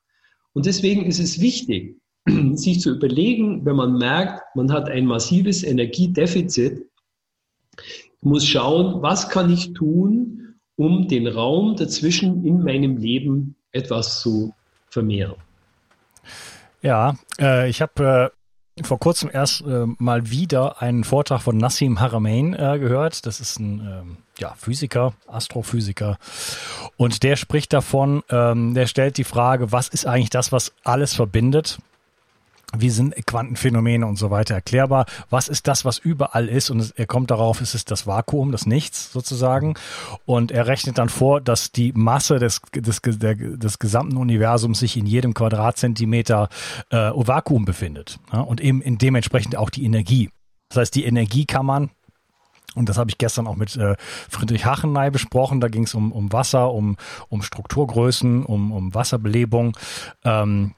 Und 0.53 0.67
deswegen 0.67 1.05
ist 1.05 1.19
es 1.19 1.41
wichtig, 1.41 1.97
sich 2.53 2.79
zu 2.79 2.91
überlegen, 2.91 3.65
wenn 3.65 3.75
man 3.75 3.97
merkt, 3.97 4.43
man 4.55 4.71
hat 4.71 4.87
ein 4.89 5.07
massives 5.07 5.63
Energiedefizit, 5.63 6.85
muss 8.21 8.45
schauen, 8.45 9.01
was 9.01 9.29
kann 9.29 9.51
ich 9.51 9.73
tun, 9.73 10.55
um 10.75 11.07
den 11.07 11.27
Raum 11.27 11.75
dazwischen 11.75 12.45
in 12.45 12.63
meinem 12.63 12.97
Leben 12.97 13.55
etwas 13.73 14.21
zu 14.21 14.53
vermehren. 14.89 15.35
Ja, 16.81 17.15
äh, 17.39 17.69
ich 17.69 17.81
habe 17.81 18.31
äh, 18.77 18.83
vor 18.83 18.99
kurzem 18.99 19.29
erst 19.31 19.61
äh, 19.61 19.85
mal 19.97 20.29
wieder 20.29 20.81
einen 20.81 21.03
Vortrag 21.03 21.41
von 21.41 21.57
Nassim 21.57 21.99
Haramein 21.99 22.53
äh, 22.53 22.79
gehört. 22.79 23.25
Das 23.25 23.39
ist 23.39 23.59
ein 23.59 23.79
ähm, 23.79 24.17
ja, 24.39 24.53
Physiker, 24.55 25.13
Astrophysiker. 25.27 26.17
Und 26.97 27.23
der 27.23 27.35
spricht 27.35 27.73
davon, 27.73 28.23
ähm, 28.29 28.73
der 28.73 28.87
stellt 28.87 29.17
die 29.17 29.23
Frage, 29.23 29.71
was 29.71 29.89
ist 29.89 30.05
eigentlich 30.05 30.29
das, 30.29 30.51
was 30.51 30.73
alles 30.83 31.13
verbindet? 31.13 31.79
Wie 32.75 32.89
sind 32.89 33.15
Quantenphänomene 33.25 34.05
und 34.05 34.17
so 34.17 34.31
weiter 34.31 34.55
erklärbar? 34.55 35.05
Was 35.29 35.47
ist 35.47 35.67
das, 35.67 35.85
was 35.85 35.97
überall 35.97 36.49
ist? 36.49 36.69
Und 36.69 36.93
er 36.97 37.05
kommt 37.05 37.31
darauf, 37.31 37.61
es 37.61 37.75
ist 37.75 37.91
das 37.91 38.07
Vakuum, 38.07 38.51
das 38.51 38.65
Nichts 38.65 39.11
sozusagen. 39.11 39.75
Und 40.25 40.51
er 40.51 40.67
rechnet 40.67 40.97
dann 40.97 41.09
vor, 41.09 41.41
dass 41.41 41.71
die 41.71 41.91
Masse 41.93 42.39
des, 42.39 42.61
des, 42.73 43.01
der, 43.01 43.35
des 43.35 43.79
gesamten 43.79 44.17
Universums 44.17 44.79
sich 44.79 44.97
in 44.97 45.05
jedem 45.05 45.33
Quadratzentimeter 45.33 46.49
äh, 46.89 47.11
Vakuum 47.13 47.65
befindet. 47.65 48.19
Ja? 48.31 48.41
Und 48.41 48.61
eben 48.61 48.81
in 48.81 48.97
dementsprechend 48.97 49.55
auch 49.55 49.69
die 49.69 49.85
Energie. 49.85 50.29
Das 50.69 50.79
heißt, 50.79 50.95
die 50.95 51.05
Energie 51.05 51.45
kann 51.45 51.65
man 51.65 51.91
und 52.75 52.89
das 52.89 52.97
habe 52.97 53.09
ich 53.09 53.17
gestern 53.17 53.47
auch 53.47 53.55
mit 53.55 53.75
äh, 53.75 53.95
Friedrich 54.29 54.65
Hachenay 54.65 55.11
besprochen. 55.11 55.61
Da 55.61 55.67
ging 55.67 55.83
es 55.83 55.93
um, 55.93 56.11
um 56.11 56.31
Wasser, 56.33 56.71
um, 56.71 56.97
um 57.29 57.41
Strukturgrößen, 57.41 58.43
um, 58.45 58.71
um 58.71 58.93
Wasserbelebung. 58.95 59.77
Ähm, 60.23 60.73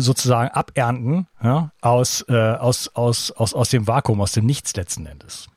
sozusagen 0.00 0.50
abernten 0.50 1.26
ja, 1.42 1.72
aus, 1.80 2.24
äh, 2.28 2.34
aus, 2.34 2.88
aus, 2.94 3.30
aus, 3.32 3.54
aus 3.54 3.70
dem 3.70 3.86
Vakuum, 3.86 4.20
aus 4.20 4.32
dem 4.32 4.46
Nichts 4.46 4.74
letzten 4.76 5.06
Endes. 5.06 5.48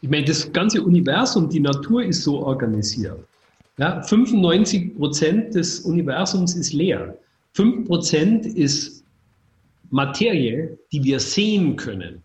Ich 0.00 0.08
meine, 0.08 0.24
das 0.24 0.52
ganze 0.52 0.82
Universum, 0.82 1.48
die 1.48 1.60
Natur 1.60 2.04
ist 2.04 2.22
so 2.22 2.40
organisiert. 2.40 3.18
Ja, 3.78 4.02
95 4.02 4.96
Prozent 4.96 5.54
des 5.54 5.80
Universums 5.80 6.54
ist 6.54 6.72
leer. 6.72 7.16
5 7.54 7.86
Prozent 7.86 8.46
ist 8.46 9.04
Materie, 9.90 10.76
die 10.92 11.02
wir 11.02 11.20
sehen 11.20 11.76
können. 11.76 12.22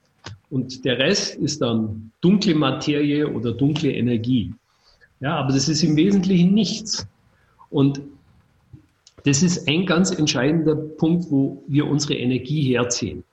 Und 0.50 0.86
der 0.86 1.00
Rest 1.00 1.36
ist 1.36 1.62
dann 1.62 2.12
dunkle 2.22 2.54
Materie 2.54 3.28
oder 3.28 3.54
dunkle 3.54 3.92
Energie. 3.92 4.54
Ja, 5.20 5.38
aber 5.38 5.54
das 5.54 5.70
ist 5.70 5.84
im 5.84 5.96
Wesentlichen 5.96 6.54
nichts. 6.54 7.08
Und 7.70 8.02
das 9.26 9.42
ist 9.42 9.68
ein 9.68 9.86
ganz 9.86 10.12
entscheidender 10.12 10.76
Punkt, 10.76 11.26
wo 11.30 11.64
wir 11.68 11.88
unsere 11.88 12.16
Energie 12.16 12.62
herziehen. 12.74 13.24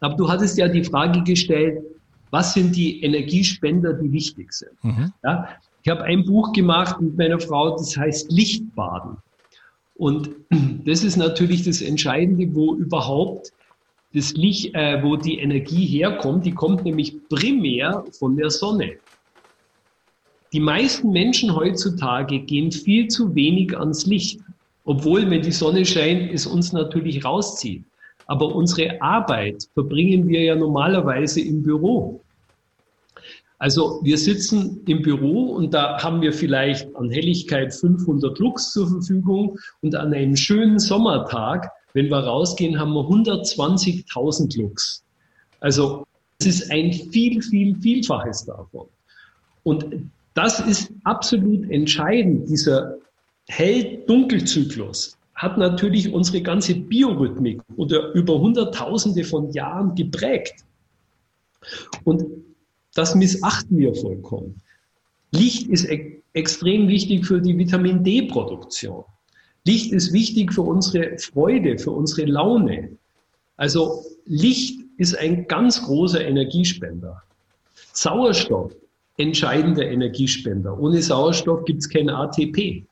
Aber 0.00 0.14
du 0.14 0.28
hattest 0.28 0.56
ja 0.58 0.68
die 0.68 0.84
Frage 0.84 1.22
gestellt, 1.22 1.82
was 2.30 2.54
sind 2.54 2.76
die 2.76 3.02
Energiespender, 3.02 3.92
die 3.92 4.12
wichtig 4.12 4.52
sind? 4.52 4.72
Mhm. 4.82 5.12
Ja, 5.24 5.48
ich 5.82 5.90
habe 5.90 6.04
ein 6.04 6.24
Buch 6.24 6.52
gemacht 6.52 7.00
mit 7.00 7.16
meiner 7.16 7.40
Frau, 7.40 7.76
das 7.76 7.96
heißt 7.96 8.30
Lichtbaden. 8.30 9.16
Und 9.94 10.30
das 10.86 11.04
ist 11.04 11.16
natürlich 11.16 11.64
das 11.64 11.82
Entscheidende, 11.82 12.54
wo 12.54 12.74
überhaupt 12.74 13.52
das 14.14 14.32
Licht, 14.34 14.74
äh, 14.74 15.02
wo 15.02 15.16
die 15.16 15.38
Energie 15.38 15.86
herkommt. 15.86 16.46
Die 16.46 16.52
kommt 16.52 16.84
nämlich 16.84 17.16
primär 17.28 18.04
von 18.18 18.36
der 18.36 18.50
Sonne. 18.50 18.96
Die 20.52 20.60
meisten 20.60 21.10
Menschen 21.10 21.54
heutzutage 21.54 22.40
gehen 22.40 22.72
viel 22.72 23.06
zu 23.06 23.34
wenig 23.34 23.76
ans 23.76 24.06
Licht. 24.06 24.40
Obwohl, 24.84 25.30
wenn 25.30 25.42
die 25.42 25.52
Sonne 25.52 25.84
scheint, 25.84 26.32
es 26.32 26.46
uns 26.46 26.72
natürlich 26.72 27.24
rauszieht. 27.24 27.84
Aber 28.26 28.54
unsere 28.54 29.00
Arbeit 29.02 29.68
verbringen 29.74 30.28
wir 30.28 30.42
ja 30.42 30.54
normalerweise 30.54 31.40
im 31.40 31.62
Büro. 31.62 32.22
Also 33.58 34.00
wir 34.02 34.16
sitzen 34.16 34.80
im 34.86 35.02
Büro 35.02 35.52
und 35.52 35.74
da 35.74 36.02
haben 36.02 36.22
wir 36.22 36.32
vielleicht 36.32 36.94
an 36.96 37.10
Helligkeit 37.10 37.74
500 37.74 38.38
Lux 38.38 38.72
zur 38.72 38.88
Verfügung 38.88 39.58
und 39.82 39.94
an 39.94 40.14
einem 40.14 40.34
schönen 40.34 40.78
Sommertag, 40.78 41.70
wenn 41.92 42.08
wir 42.08 42.20
rausgehen, 42.20 42.78
haben 42.78 42.94
wir 42.94 43.02
120.000 43.02 44.58
Lux. 44.58 45.04
Also 45.60 46.06
es 46.38 46.46
ist 46.46 46.70
ein 46.70 46.90
viel, 46.92 47.42
viel, 47.42 47.76
vielfaches 47.76 48.46
davon. 48.46 48.86
Und 49.64 49.84
das 50.32 50.60
ist 50.60 50.90
absolut 51.04 51.70
entscheidend, 51.70 52.48
dieser 52.48 52.96
Hell-Dunkel-Zyklus 53.50 55.16
hat 55.34 55.58
natürlich 55.58 56.12
unsere 56.12 56.40
ganze 56.40 56.74
Biorhythmik 56.74 57.60
oder 57.76 58.12
über 58.12 58.38
Hunderttausende 58.38 59.24
von 59.24 59.50
Jahren 59.52 59.94
geprägt. 59.94 60.64
Und 62.04 62.24
das 62.94 63.14
missachten 63.14 63.76
wir 63.78 63.94
vollkommen. 63.94 64.60
Licht 65.32 65.68
ist 65.68 65.84
e 65.88 66.22
extrem 66.32 66.86
wichtig 66.86 67.26
für 67.26 67.40
die 67.40 67.58
Vitamin 67.58 68.04
D-Produktion. 68.04 69.02
Licht 69.64 69.92
ist 69.92 70.12
wichtig 70.12 70.52
für 70.52 70.62
unsere 70.62 71.18
Freude, 71.18 71.76
für 71.76 71.90
unsere 71.90 72.26
Laune. 72.30 72.96
Also 73.56 74.04
Licht 74.26 74.78
ist 74.96 75.18
ein 75.18 75.48
ganz 75.48 75.82
großer 75.82 76.24
Energiespender. 76.24 77.20
Sauerstoff, 77.92 78.72
entscheidender 79.16 79.84
Energiespender. 79.84 80.78
Ohne 80.78 81.02
Sauerstoff 81.02 81.64
gibt 81.64 81.80
es 81.80 81.88
kein 81.88 82.08
ATP. 82.08 82.86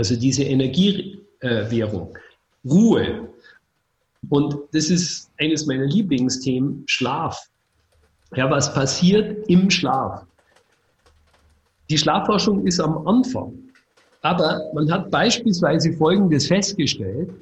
Also 0.00 0.16
diese 0.16 0.44
Energiewährung, 0.44 2.16
Ruhe. 2.64 3.28
Und 4.30 4.56
das 4.72 4.88
ist 4.88 5.30
eines 5.38 5.66
meiner 5.66 5.84
Lieblingsthemen, 5.84 6.84
Schlaf. 6.86 7.50
Ja, 8.34 8.50
was 8.50 8.72
passiert 8.72 9.46
im 9.50 9.68
Schlaf? 9.68 10.24
Die 11.90 11.98
Schlafforschung 11.98 12.66
ist 12.66 12.80
am 12.80 13.06
Anfang. 13.06 13.52
Aber 14.22 14.70
man 14.72 14.90
hat 14.90 15.10
beispielsweise 15.10 15.92
Folgendes 15.92 16.46
festgestellt. 16.46 17.34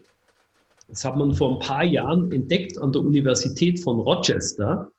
Das 0.89 1.05
hat 1.05 1.17
man 1.17 1.33
vor 1.35 1.53
ein 1.53 1.59
paar 1.61 1.85
Jahren 1.85 2.33
entdeckt 2.33 2.77
an 2.83 2.91
der 2.91 3.03
Universität 3.03 3.79
von 3.79 4.01
Rochester, 4.01 4.91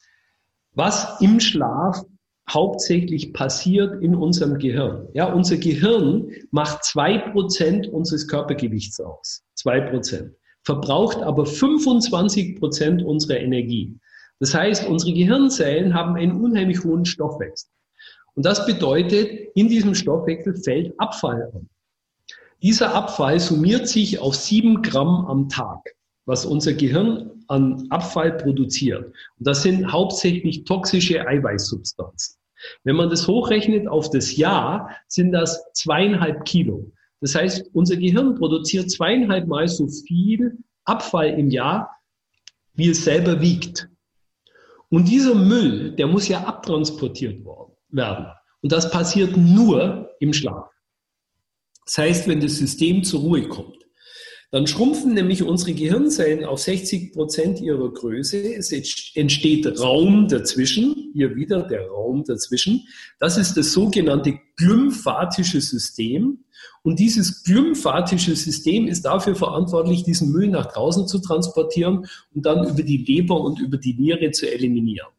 was 0.76 1.20
im 1.20 1.42
Schlaf 1.42 2.06
hauptsächlich 2.50 3.34
passiert 3.34 4.02
in 4.02 4.16
unserem 4.16 4.58
Gehirn. 4.58 5.08
Ja, 5.14 5.32
unser 5.32 5.58
Gehirn 5.58 6.32
macht 6.52 6.84
zwei 6.84 7.18
Prozent 7.18 7.88
unseres 7.88 8.28
Körpergewichts 8.28 9.00
aus. 9.00 9.44
Zwei 9.56 9.80
Prozent. 9.82 10.34
Verbraucht 10.64 11.18
aber 11.18 11.46
25 11.46 12.60
Prozent 12.60 13.04
unserer 13.04 13.40
Energie. 13.40 13.98
Das 14.40 14.54
heißt, 14.54 14.88
unsere 14.88 15.14
Gehirnzellen 15.14 15.94
haben 15.94 16.16
einen 16.16 16.42
unheimlich 16.42 16.84
hohen 16.84 17.06
Stoffwechsel. 17.06 17.70
Und 18.36 18.46
das 18.46 18.66
bedeutet, 18.66 19.50
in 19.56 19.68
diesem 19.68 19.96
Stoffwechsel 19.96 20.56
fällt 20.56 20.94
Abfall 21.00 21.50
an. 21.54 21.70
Dieser 22.62 22.94
Abfall 22.94 23.40
summiert 23.40 23.88
sich 23.88 24.20
auf 24.20 24.36
sieben 24.36 24.82
Gramm 24.82 25.26
am 25.28 25.50
Tag, 25.50 25.80
was 26.26 26.46
unser 26.46 26.74
Gehirn 26.74 27.32
an 27.48 27.88
Abfall 27.90 28.34
produziert. 28.34 29.06
Und 29.06 29.48
das 29.48 29.64
sind 29.64 29.92
hauptsächlich 29.92 30.64
toxische 30.66 31.26
Eiweißsubstanzen. 31.28 32.39
Wenn 32.84 32.96
man 32.96 33.10
das 33.10 33.28
hochrechnet 33.28 33.88
auf 33.88 34.10
das 34.10 34.36
Jahr, 34.36 34.96
sind 35.08 35.32
das 35.32 35.72
zweieinhalb 35.74 36.46
Kilo. 36.46 36.92
Das 37.22 37.36
heißt, 37.36 37.70
unser 37.74 37.98
Gehirn 37.98 38.36
produziert 38.36 38.90
zweieinhalb 38.90 39.48
Mal 39.48 39.68
so 39.68 39.88
viel 39.88 40.58
Abfall 40.86 41.38
im 41.38 41.50
Jahr, 41.50 41.96
wie 42.74 42.90
es 42.90 43.04
selber 43.04 43.42
wiegt. 43.42 43.90
Und 44.90 45.08
dieser 45.08 45.36
Müll, 45.36 45.92
der 45.92 46.08
muss 46.08 46.28
ja 46.28 46.44
abtransportiert 46.44 47.46
werden. 47.90 48.28
Und 48.62 48.72
das 48.72 48.90
passiert 48.90 49.38
nur 49.38 50.10
im 50.20 50.34
Schlaf. 50.34 50.70
Das 51.86 51.98
heißt, 51.98 52.28
wenn 52.28 52.40
das 52.40 52.58
System 52.58 53.04
zur 53.04 53.22
Ruhe 53.22 53.48
kommt. 53.48 53.79
Dann 54.52 54.66
schrumpfen 54.66 55.14
nämlich 55.14 55.44
unsere 55.44 55.74
Gehirnzellen 55.74 56.44
auf 56.44 56.60
60 56.60 57.14
Prozent 57.14 57.62
ihrer 57.62 57.94
Größe. 57.94 58.56
Es 58.56 58.72
entsteht 58.72 59.80
Raum 59.80 60.28
dazwischen. 60.28 61.12
Hier 61.14 61.36
wieder 61.36 61.62
der 61.68 61.88
Raum 61.88 62.24
dazwischen. 62.24 62.88
Das 63.20 63.38
ist 63.38 63.56
das 63.58 63.74
sogenannte 63.74 64.40
glymphatische 64.58 65.62
System. 65.62 66.46
Und 66.82 67.00
dieses 67.00 67.44
glymphatische 67.44 68.36
System 68.36 68.88
ist 68.88 69.04
dafür 69.04 69.36
verantwortlich, 69.36 70.04
diesen 70.04 70.32
Müll 70.32 70.48
nach 70.48 70.66
draußen 70.66 71.08
zu 71.08 71.20
transportieren 71.20 72.08
und 72.34 72.46
dann 72.46 72.68
über 72.68 72.82
die 72.82 72.98
Leber 72.98 73.40
und 73.40 73.60
über 73.60 73.78
die 73.78 73.94
Niere 73.94 74.32
zu 74.32 74.52
eliminieren. 74.52 75.10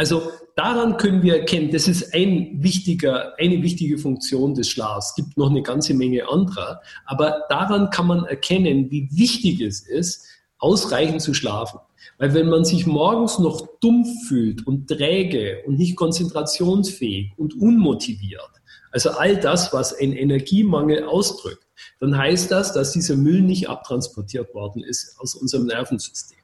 Also 0.00 0.30
daran 0.54 0.96
können 0.96 1.24
wir 1.24 1.40
erkennen, 1.40 1.72
das 1.72 1.88
ist 1.88 2.14
ein 2.14 2.62
wichtiger, 2.62 3.34
eine 3.36 3.62
wichtige 3.62 3.98
Funktion 3.98 4.54
des 4.54 4.70
Schlafs. 4.70 5.10
Es 5.10 5.14
gibt 5.16 5.36
noch 5.36 5.50
eine 5.50 5.62
ganze 5.62 5.92
Menge 5.92 6.28
anderer, 6.28 6.80
aber 7.04 7.44
daran 7.48 7.90
kann 7.90 8.06
man 8.06 8.24
erkennen, 8.24 8.92
wie 8.92 9.08
wichtig 9.10 9.60
es 9.60 9.80
ist, 9.80 10.24
ausreichend 10.58 11.20
zu 11.20 11.34
schlafen. 11.34 11.80
Weil 12.16 12.32
wenn 12.32 12.48
man 12.48 12.64
sich 12.64 12.86
morgens 12.86 13.40
noch 13.40 13.66
dumpf 13.80 14.08
fühlt 14.28 14.64
und 14.68 14.88
träge 14.88 15.62
und 15.66 15.78
nicht 15.78 15.96
konzentrationsfähig 15.96 17.32
und 17.36 17.60
unmotiviert, 17.60 18.50
also 18.92 19.10
all 19.10 19.36
das, 19.36 19.72
was 19.72 19.92
ein 19.92 20.12
Energiemangel 20.12 21.04
ausdrückt, 21.04 21.66
dann 21.98 22.16
heißt 22.16 22.52
das, 22.52 22.72
dass 22.72 22.92
dieser 22.92 23.16
Müll 23.16 23.42
nicht 23.42 23.68
abtransportiert 23.68 24.54
worden 24.54 24.82
ist 24.82 25.16
aus 25.18 25.34
unserem 25.34 25.66
Nervensystem. 25.66 26.38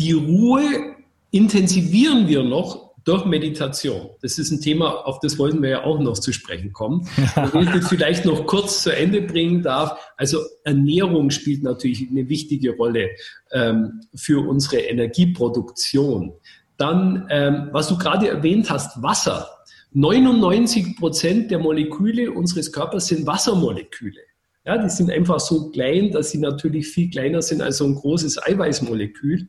Die 0.00 0.12
Ruhe 0.12 0.96
intensivieren 1.30 2.28
wir 2.28 2.42
noch 2.42 2.88
durch 3.04 3.24
Meditation. 3.24 4.10
Das 4.20 4.38
ist 4.38 4.50
ein 4.50 4.60
Thema, 4.60 5.06
auf 5.06 5.18
das 5.20 5.38
wollten 5.38 5.62
wir 5.62 5.70
ja 5.70 5.84
auch 5.84 5.98
noch 5.98 6.18
zu 6.18 6.30
sprechen 6.32 6.74
kommen. 6.74 7.08
Wenn 7.52 7.62
ich 7.62 7.70
das 7.70 7.88
vielleicht 7.88 8.26
noch 8.26 8.46
kurz 8.46 8.82
zu 8.82 8.94
Ende 8.94 9.22
bringen 9.22 9.62
darf. 9.62 9.98
Also 10.18 10.40
Ernährung 10.64 11.30
spielt 11.30 11.62
natürlich 11.62 12.06
eine 12.10 12.28
wichtige 12.28 12.76
Rolle 12.76 13.08
ähm, 13.50 14.02
für 14.14 14.46
unsere 14.46 14.80
Energieproduktion. 14.82 16.34
Dann, 16.76 17.26
ähm, 17.30 17.68
was 17.72 17.88
du 17.88 17.96
gerade 17.96 18.28
erwähnt 18.28 18.70
hast, 18.70 19.02
Wasser. 19.02 19.48
99 19.94 20.98
Prozent 20.98 21.50
der 21.50 21.60
Moleküle 21.60 22.30
unseres 22.30 22.72
Körpers 22.72 23.06
sind 23.06 23.26
Wassermoleküle. 23.26 24.20
Ja, 24.66 24.76
die 24.76 24.90
sind 24.90 25.10
einfach 25.10 25.40
so 25.40 25.70
klein, 25.70 26.10
dass 26.10 26.30
sie 26.30 26.38
natürlich 26.38 26.88
viel 26.88 27.08
kleiner 27.08 27.40
sind 27.40 27.62
als 27.62 27.78
so 27.78 27.86
ein 27.86 27.94
großes 27.94 28.42
Eiweißmolekül. 28.46 29.48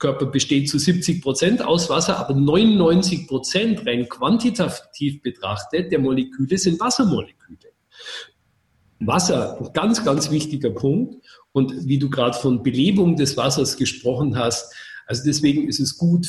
Körper 0.00 0.26
besteht 0.26 0.68
zu 0.68 0.78
70 0.78 1.22
Prozent 1.22 1.62
aus 1.62 1.88
Wasser, 1.88 2.18
aber 2.18 2.34
99 2.34 3.28
Prozent 3.28 3.86
rein 3.86 4.08
quantitativ 4.08 5.22
betrachtet 5.22 5.92
der 5.92 6.00
Moleküle 6.00 6.58
sind 6.58 6.80
Wassermoleküle. 6.80 7.58
Wasser, 8.98 9.58
ein 9.60 9.72
ganz, 9.72 10.04
ganz 10.04 10.30
wichtiger 10.30 10.70
Punkt. 10.70 11.24
Und 11.52 11.86
wie 11.86 11.98
du 11.98 12.10
gerade 12.10 12.36
von 12.36 12.62
Belebung 12.62 13.16
des 13.16 13.36
Wassers 13.36 13.76
gesprochen 13.76 14.36
hast, 14.36 14.74
also 15.06 15.22
deswegen 15.24 15.68
ist 15.68 15.80
es 15.80 15.96
gut, 15.96 16.26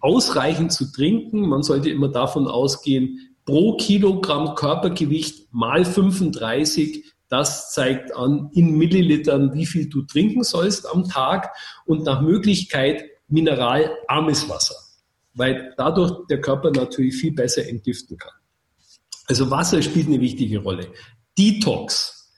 ausreichend 0.00 0.72
zu 0.72 0.90
trinken. 0.92 1.40
Man 1.48 1.62
sollte 1.62 1.90
immer 1.90 2.08
davon 2.08 2.46
ausgehen, 2.46 3.36
pro 3.44 3.76
Kilogramm 3.76 4.54
Körpergewicht 4.54 5.52
mal 5.52 5.84
35 5.84 7.04
das 7.28 7.72
zeigt 7.72 8.14
an 8.14 8.50
in 8.52 8.76
Millilitern, 8.76 9.54
wie 9.54 9.66
viel 9.66 9.88
du 9.88 10.02
trinken 10.02 10.44
sollst 10.44 10.86
am 10.86 11.08
Tag 11.08 11.50
und 11.86 12.04
nach 12.04 12.20
Möglichkeit 12.20 13.04
mineralarmes 13.28 14.48
Wasser, 14.48 14.76
weil 15.34 15.74
dadurch 15.76 16.26
der 16.28 16.40
Körper 16.40 16.70
natürlich 16.70 17.16
viel 17.16 17.32
besser 17.32 17.66
entgiften 17.68 18.16
kann. 18.16 18.32
Also 19.26 19.50
Wasser 19.50 19.80
spielt 19.82 20.06
eine 20.08 20.20
wichtige 20.20 20.58
Rolle. 20.58 20.88
Detox 21.38 22.30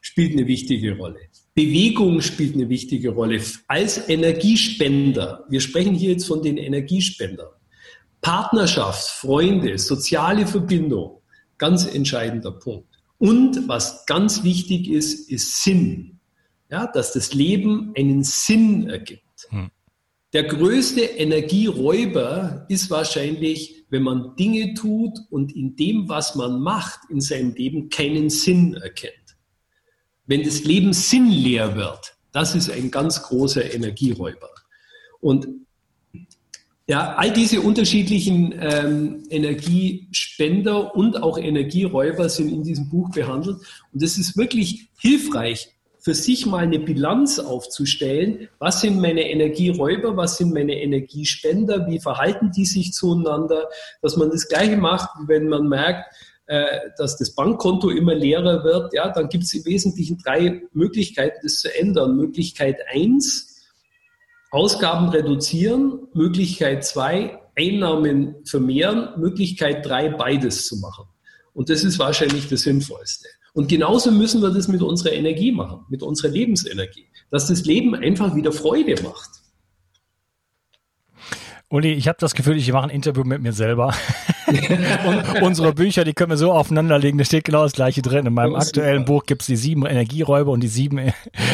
spielt 0.00 0.32
eine 0.32 0.46
wichtige 0.46 0.96
Rolle. 0.96 1.20
Bewegung 1.54 2.20
spielt 2.20 2.54
eine 2.54 2.68
wichtige 2.68 3.10
Rolle 3.10 3.40
als 3.66 4.08
Energiespender. 4.08 5.44
Wir 5.48 5.60
sprechen 5.60 5.94
hier 5.94 6.12
jetzt 6.12 6.26
von 6.26 6.42
den 6.42 6.58
Energiespendern. 6.58 7.48
Partnerschaft, 8.20 9.08
Freunde, 9.08 9.78
soziale 9.78 10.46
Verbindung, 10.46 11.22
ganz 11.58 11.86
entscheidender 11.86 12.52
Punkt. 12.52 12.88
Und 13.18 13.66
was 13.68 14.04
ganz 14.06 14.44
wichtig 14.44 14.90
ist, 14.90 15.30
ist 15.30 15.62
Sinn. 15.64 16.20
Ja, 16.70 16.86
dass 16.86 17.12
das 17.12 17.32
Leben 17.32 17.92
einen 17.96 18.24
Sinn 18.24 18.90
ergibt. 18.90 19.48
Hm. 19.48 19.70
Der 20.36 20.44
größte 20.44 21.00
Energieräuber 21.00 22.66
ist 22.68 22.90
wahrscheinlich, 22.90 23.86
wenn 23.88 24.02
man 24.02 24.36
Dinge 24.36 24.74
tut 24.74 25.18
und 25.30 25.56
in 25.56 25.76
dem, 25.76 26.10
was 26.10 26.34
man 26.34 26.60
macht 26.60 27.00
in 27.08 27.22
seinem 27.22 27.54
Leben, 27.54 27.88
keinen 27.88 28.28
Sinn 28.28 28.74
erkennt. 28.74 29.38
Wenn 30.26 30.42
das 30.42 30.62
Leben 30.64 30.92
sinnleer 30.92 31.74
wird, 31.74 32.18
das 32.32 32.54
ist 32.54 32.70
ein 32.70 32.90
ganz 32.90 33.22
großer 33.22 33.72
Energieräuber. 33.72 34.50
Und 35.20 35.48
ja, 36.86 37.14
all 37.14 37.32
diese 37.32 37.62
unterschiedlichen 37.62 38.54
ähm, 38.60 39.22
Energiespender 39.30 40.94
und 40.94 41.22
auch 41.22 41.38
Energieräuber 41.38 42.28
sind 42.28 42.50
in 42.50 42.62
diesem 42.62 42.90
Buch 42.90 43.10
behandelt. 43.10 43.56
Und 43.90 44.02
es 44.02 44.18
ist 44.18 44.36
wirklich 44.36 44.90
hilfreich, 44.98 45.70
für 46.06 46.14
sich 46.14 46.46
mal 46.46 46.58
eine 46.58 46.78
Bilanz 46.78 47.40
aufzustellen. 47.40 48.46
Was 48.60 48.80
sind 48.80 49.00
meine 49.00 49.28
Energieräuber? 49.28 50.16
Was 50.16 50.36
sind 50.36 50.54
meine 50.54 50.80
Energiespender? 50.80 51.84
Wie 51.88 51.98
verhalten 51.98 52.52
die 52.52 52.64
sich 52.64 52.92
zueinander? 52.92 53.68
Dass 54.02 54.16
man 54.16 54.30
das 54.30 54.46
Gleiche 54.46 54.76
macht, 54.76 55.10
wenn 55.26 55.48
man 55.48 55.66
merkt, 55.68 56.14
äh, 56.46 56.78
dass 56.96 57.16
das 57.16 57.34
Bankkonto 57.34 57.90
immer 57.90 58.14
leerer 58.14 58.62
wird. 58.62 58.94
Ja, 58.94 59.08
dann 59.08 59.28
gibt 59.28 59.42
es 59.42 59.54
im 59.54 59.64
Wesentlichen 59.64 60.16
drei 60.18 60.62
Möglichkeiten, 60.72 61.40
das 61.42 61.58
zu 61.58 61.76
ändern. 61.76 62.16
Möglichkeit 62.16 62.78
eins, 62.88 63.64
Ausgaben 64.52 65.08
reduzieren, 65.08 66.06
Möglichkeit 66.14 66.84
zwei, 66.84 67.36
Einnahmen 67.56 68.36
vermehren, 68.44 69.08
Möglichkeit 69.20 69.84
drei, 69.84 70.08
beides 70.10 70.68
zu 70.68 70.76
machen. 70.76 71.06
Und 71.52 71.68
das 71.68 71.82
ist 71.82 71.98
wahrscheinlich 71.98 72.48
das 72.48 72.60
Sinnvollste. 72.60 73.26
Und 73.56 73.68
genauso 73.68 74.10
müssen 74.10 74.42
wir 74.42 74.50
das 74.50 74.68
mit 74.68 74.82
unserer 74.82 75.14
Energie 75.14 75.50
machen, 75.50 75.86
mit 75.88 76.02
unserer 76.02 76.28
Lebensenergie, 76.28 77.06
dass 77.30 77.46
das 77.46 77.64
Leben 77.64 77.94
einfach 77.94 78.34
wieder 78.34 78.52
Freude 78.52 79.02
macht. 79.02 79.30
Uli, 81.70 81.94
ich 81.94 82.06
habe 82.06 82.18
das 82.20 82.34
Gefühl, 82.34 82.58
ich 82.58 82.70
mache 82.70 82.84
ein 82.84 82.90
Interview 82.90 83.24
mit 83.24 83.40
mir 83.40 83.54
selber. 83.54 83.94
und 85.06 85.42
unsere 85.42 85.72
Bücher, 85.72 86.04
die 86.04 86.12
können 86.12 86.30
wir 86.30 86.36
so 86.36 86.52
aufeinanderlegen, 86.52 87.18
da 87.18 87.24
steht 87.24 87.44
genau 87.44 87.62
das 87.64 87.72
gleiche 87.72 88.02
drin. 88.02 88.26
In 88.26 88.34
meinem 88.34 88.54
aktuellen 88.54 89.04
Buch 89.04 89.24
gibt 89.26 89.42
es 89.42 89.46
die 89.46 89.56
sieben 89.56 89.86
Energieräuber 89.86 90.50
und 90.50 90.60
die 90.60 90.68
sieben 90.68 91.12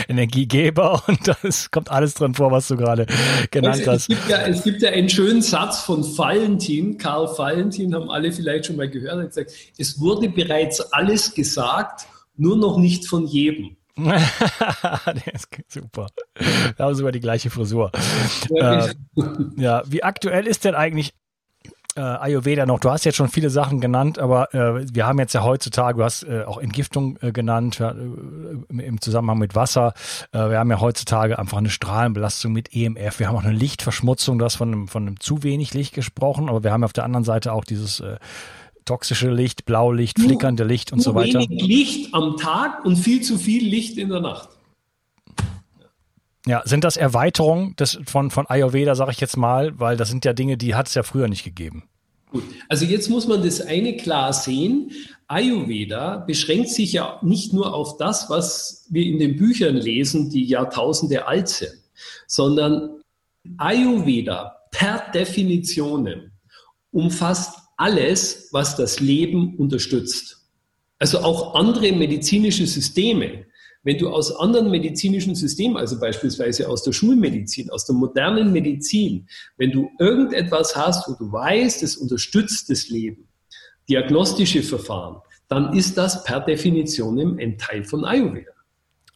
Energiegeber 0.08 1.02
und 1.08 1.30
das 1.42 1.70
kommt 1.70 1.90
alles 1.90 2.14
drin 2.14 2.34
vor, 2.34 2.50
was 2.50 2.68
du 2.68 2.76
gerade 2.76 3.06
genannt 3.50 3.86
also, 3.86 3.92
hast. 3.92 4.02
Es 4.02 4.06
gibt, 4.08 4.28
ja, 4.28 4.38
es 4.46 4.64
gibt 4.64 4.82
ja 4.82 4.90
einen 4.90 5.08
schönen 5.08 5.42
Satz 5.42 5.80
von 5.80 6.02
Valentin, 6.16 6.98
Karl 6.98 7.26
Valentin, 7.36 7.94
haben 7.94 8.10
alle 8.10 8.32
vielleicht 8.32 8.66
schon 8.66 8.76
mal 8.76 8.88
gehört, 8.88 9.16
er 9.16 9.22
hat 9.22 9.28
gesagt, 9.28 9.52
es 9.78 10.00
wurde 10.00 10.28
bereits 10.28 10.80
alles 10.92 11.34
gesagt, 11.34 12.06
nur 12.36 12.56
noch 12.56 12.78
nicht 12.78 13.06
von 13.06 13.26
jedem. 13.26 13.76
der 13.96 15.34
ist 15.34 15.48
super. 15.68 16.06
Wir 16.34 16.84
haben 16.84 16.94
sogar 16.94 17.12
die 17.12 17.20
gleiche 17.20 17.50
Frisur. 17.50 17.92
Äh, 18.54 18.88
ja, 19.56 19.82
wie 19.86 20.02
aktuell 20.02 20.46
ist 20.46 20.64
denn 20.64 20.74
eigentlich 20.74 21.12
äh, 21.96 22.00
Ayurveda 22.00 22.66
noch? 22.66 22.80
Du 22.80 22.90
hast 22.90 23.04
jetzt 23.04 23.16
schon 23.16 23.28
viele 23.28 23.50
Sachen 23.50 23.80
genannt, 23.80 24.18
aber 24.18 24.54
äh, 24.54 24.84
wir 24.92 25.06
haben 25.06 25.18
jetzt 25.18 25.32
ja 25.32 25.42
heutzutage, 25.42 25.98
du 25.98 26.04
hast 26.04 26.22
äh, 26.24 26.44
auch 26.44 26.58
Entgiftung 26.58 27.18
äh, 27.22 27.32
genannt 27.32 27.78
ja, 27.78 27.90
äh, 27.92 28.82
im 28.82 29.00
Zusammenhang 29.00 29.38
mit 29.38 29.54
Wasser. 29.54 29.94
Äh, 30.32 30.50
wir 30.50 30.58
haben 30.58 30.70
ja 30.70 30.80
heutzutage 30.80 31.38
einfach 31.38 31.58
eine 31.58 31.70
Strahlenbelastung 31.70 32.52
mit 32.52 32.74
EMF. 32.74 33.18
Wir 33.18 33.28
haben 33.28 33.36
auch 33.36 33.44
eine 33.44 33.52
Lichtverschmutzung, 33.52 34.38
du 34.38 34.44
hast 34.44 34.56
von 34.56 34.72
einem, 34.72 34.88
von 34.88 35.06
einem 35.06 35.20
zu 35.20 35.42
wenig 35.42 35.74
Licht 35.74 35.94
gesprochen, 35.94 36.48
aber 36.48 36.64
wir 36.64 36.72
haben 36.72 36.84
auf 36.84 36.92
der 36.92 37.04
anderen 37.04 37.24
Seite 37.24 37.52
auch 37.52 37.64
dieses 37.64 38.02
toxische 38.84 39.30
Licht, 39.30 39.64
Blaulicht, 39.64 40.18
flickernde 40.18 40.64
Licht 40.64 40.92
und 40.92 41.00
so 41.00 41.14
weiter. 41.14 41.40
Wenig 41.40 41.62
Licht 41.62 42.14
am 42.14 42.36
Tag 42.36 42.84
und 42.84 42.96
viel 42.96 43.20
zu 43.22 43.38
viel 43.38 43.68
Licht 43.68 43.96
in 43.98 44.08
der 44.08 44.20
Nacht. 44.20 44.48
Ja, 46.46 46.62
sind 46.64 46.82
das 46.84 46.96
Erweiterungen 46.96 47.76
des, 47.76 47.98
von, 48.04 48.30
von 48.30 48.46
Ayurveda, 48.48 48.94
sage 48.94 49.12
ich 49.12 49.20
jetzt 49.20 49.36
mal, 49.36 49.78
weil 49.78 49.96
das 49.96 50.08
sind 50.08 50.24
ja 50.24 50.32
Dinge, 50.32 50.56
die 50.56 50.74
hat 50.74 50.88
es 50.88 50.94
ja 50.94 51.02
früher 51.02 51.28
nicht 51.28 51.44
gegeben. 51.44 51.84
Gut, 52.30 52.44
also 52.68 52.84
jetzt 52.84 53.10
muss 53.10 53.28
man 53.28 53.42
das 53.44 53.60
eine 53.60 53.96
klar 53.96 54.32
sehen. 54.32 54.90
Ayurveda 55.28 56.16
beschränkt 56.16 56.70
sich 56.70 56.92
ja 56.94 57.20
nicht 57.22 57.52
nur 57.52 57.74
auf 57.74 57.96
das, 57.98 58.28
was 58.28 58.86
wir 58.90 59.04
in 59.04 59.18
den 59.18 59.36
Büchern 59.36 59.76
lesen, 59.76 60.30
die 60.30 60.44
Jahrtausende 60.44 61.26
alt 61.26 61.48
sind, 61.48 61.78
sondern 62.26 63.02
Ayurveda 63.58 64.56
per 64.70 65.10
Definition 65.12 66.32
umfasst 66.90 67.58
alles, 67.76 68.48
was 68.52 68.76
das 68.76 69.00
Leben 69.00 69.56
unterstützt. 69.56 70.40
Also 70.98 71.18
auch 71.18 71.54
andere 71.54 71.92
medizinische 71.92 72.66
Systeme. 72.66 73.46
Wenn 73.84 73.98
du 73.98 74.10
aus 74.10 74.34
anderen 74.36 74.70
medizinischen 74.70 75.34
Systemen, 75.34 75.76
also 75.76 75.98
beispielsweise 75.98 76.68
aus 76.68 76.84
der 76.84 76.92
Schulmedizin, 76.92 77.70
aus 77.70 77.84
der 77.84 77.96
modernen 77.96 78.52
Medizin, 78.52 79.28
wenn 79.56 79.72
du 79.72 79.90
irgendetwas 79.98 80.76
hast, 80.76 81.08
wo 81.08 81.14
du 81.14 81.32
weißt, 81.32 81.82
es 81.82 81.96
unterstützt 81.96 82.70
das 82.70 82.88
Leben, 82.88 83.28
diagnostische 83.88 84.62
Verfahren, 84.62 85.20
dann 85.48 85.76
ist 85.76 85.98
das 85.98 86.24
per 86.24 86.40
Definition 86.40 87.18
ein 87.38 87.58
Teil 87.58 87.84
von 87.84 88.04
Ayurveda. 88.04 88.52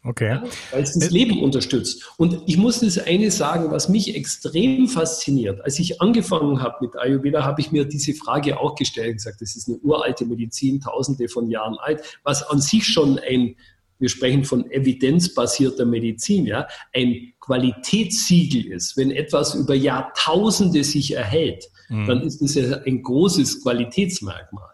Okay. 0.06 0.28
Ja, 0.28 0.44
weil 0.70 0.84
es 0.84 0.96
das 0.96 1.10
Leben 1.10 1.42
unterstützt. 1.42 2.12
Und 2.16 2.42
ich 2.46 2.56
muss 2.56 2.78
das 2.78 2.96
eine 2.96 3.30
sagen, 3.32 3.72
was 3.72 3.88
mich 3.88 4.14
extrem 4.14 4.86
fasziniert. 4.86 5.60
Als 5.64 5.80
ich 5.80 6.00
angefangen 6.00 6.62
habe 6.62 6.86
mit 6.86 6.96
Ayurveda, 6.96 7.42
habe 7.42 7.60
ich 7.60 7.72
mir 7.72 7.84
diese 7.86 8.14
Frage 8.14 8.60
auch 8.60 8.76
gestellt 8.76 9.10
und 9.10 9.16
gesagt, 9.16 9.40
das 9.40 9.56
ist 9.56 9.68
eine 9.68 9.78
uralte 9.78 10.24
Medizin, 10.24 10.80
tausende 10.80 11.28
von 11.28 11.50
Jahren 11.50 11.76
alt, 11.78 12.20
was 12.22 12.44
an 12.44 12.60
sich 12.60 12.84
schon 12.86 13.18
ein, 13.18 13.56
wir 13.98 14.08
sprechen 14.08 14.44
von 14.44 14.70
evidenzbasierter 14.70 15.84
Medizin, 15.84 16.46
ja, 16.46 16.66
ein 16.92 17.32
Qualitätssiegel 17.40 18.72
ist. 18.72 18.96
Wenn 18.96 19.10
etwas 19.10 19.54
über 19.54 19.74
Jahrtausende 19.74 20.84
sich 20.84 21.14
erhält, 21.14 21.64
mhm. 21.88 22.06
dann 22.06 22.22
ist 22.22 22.42
das 22.42 22.54
ja 22.54 22.78
ein 22.78 23.02
großes 23.02 23.62
Qualitätsmerkmal. 23.62 24.70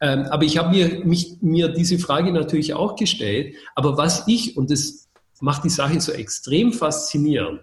Ähm, 0.00 0.26
aber 0.26 0.44
ich 0.44 0.58
habe 0.58 0.70
mir, 0.70 1.04
mich, 1.04 1.38
mir 1.40 1.68
diese 1.68 1.98
Frage 1.98 2.32
natürlich 2.32 2.74
auch 2.74 2.96
gestellt. 2.96 3.56
Aber 3.74 3.96
was 3.96 4.24
ich, 4.26 4.56
und 4.56 4.70
das 4.70 5.08
macht 5.40 5.64
die 5.64 5.70
Sache 5.70 6.00
so 6.00 6.12
extrem 6.12 6.72
faszinierend, 6.72 7.62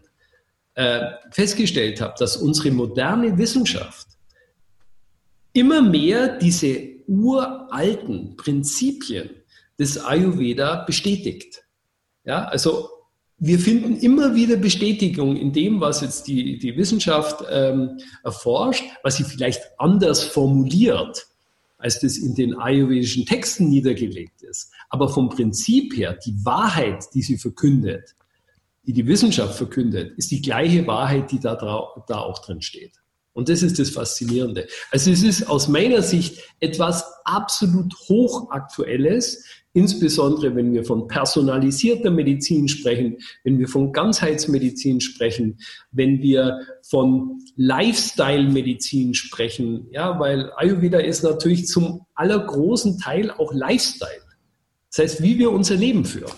äh, 0.76 1.12
festgestellt 1.32 2.02
habe, 2.02 2.16
dass 2.18 2.38
unsere 2.38 2.72
moderne 2.72 3.38
Wissenschaft 3.38 4.08
immer 5.54 5.82
mehr 5.82 6.40
diese 6.40 6.94
uralten 7.08 8.36
Prinzipien 8.38 9.30
des 9.84 10.04
Ayurveda 10.04 10.86
bestätigt. 10.86 11.64
Ja, 12.24 12.46
also 12.46 12.90
wir 13.38 13.60
finden 13.60 13.98
immer 13.98 14.36
wieder 14.36 14.56
Bestätigung 14.56 15.36
in 15.36 15.52
dem, 15.52 15.82
was 15.82 16.00
jetzt 16.00 16.28
die, 16.28 16.58
die 16.58 16.78
Wissenschaft 16.78 17.44
ähm, 17.52 18.00
erforscht, 18.24 18.86
was 19.04 19.18
sie 19.18 19.26
vielleicht 19.26 19.62
anders 19.78 20.24
formuliert, 20.24 21.28
als 21.78 22.00
das 22.00 22.18
in 22.18 22.34
den 22.36 22.58
ayurvedischen 22.58 23.26
Texten 23.26 23.68
niedergelegt 23.68 24.42
ist. 24.44 24.72
Aber 24.90 25.10
vom 25.10 25.28
Prinzip 25.28 25.98
her, 25.98 26.18
die 26.26 26.36
Wahrheit, 26.46 27.04
die 27.14 27.22
sie 27.22 27.38
verkündet, 27.38 28.16
die 28.86 28.94
die 28.94 29.06
Wissenschaft 29.06 29.56
verkündet, 29.56 30.18
ist 30.18 30.32
die 30.32 30.42
gleiche 30.42 30.88
Wahrheit, 30.88 31.32
die 31.32 31.40
da, 31.40 31.56
da 31.56 32.20
auch 32.20 32.40
drin 32.40 32.62
steht. 32.62 32.94
Und 33.34 33.50
das 33.50 33.64
ist 33.64 33.80
das 33.80 33.90
Faszinierende. 33.90 34.68
Also 34.92 35.12
es 35.12 35.24
ist 35.24 35.50
aus 35.50 35.68
meiner 35.68 36.02
Sicht 36.02 36.40
etwas 36.60 37.04
absolut 37.26 37.94
hochaktuelles, 38.08 39.44
insbesondere 39.74 40.56
wenn 40.56 40.72
wir 40.72 40.84
von 40.86 41.08
personalisierter 41.08 42.12
Medizin 42.12 42.68
sprechen, 42.68 43.18
wenn 43.44 43.60
wir 43.60 43.68
von 43.68 43.92
Ganzheitsmedizin 43.92 45.02
sprechen, 45.02 45.58
wenn 45.92 46.22
wir 46.22 46.60
von 46.84 47.42
Lifestyle-Medizin 47.56 49.14
sprechen, 49.14 49.88
ja, 49.92 50.20
weil 50.20 50.52
Ayurveda 50.56 51.00
ist 51.00 51.24
natürlich 51.24 51.68
zum 51.68 52.06
allergroßen 52.16 53.00
Teil 53.00 53.32
auch 53.32 53.52
Lifestyle. 53.54 54.22
Das 54.90 55.04
heißt, 55.04 55.24
wie 55.24 55.40
wir 55.40 55.52
unser 55.52 55.76
Leben 55.76 56.06
führen. 56.06 56.32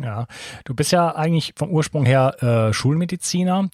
Ja, 0.00 0.26
du 0.64 0.74
bist 0.74 0.92
ja 0.92 1.16
eigentlich 1.16 1.54
vom 1.56 1.70
Ursprung 1.70 2.06
her 2.06 2.36
äh, 2.40 2.72
Schulmediziner 2.72 3.68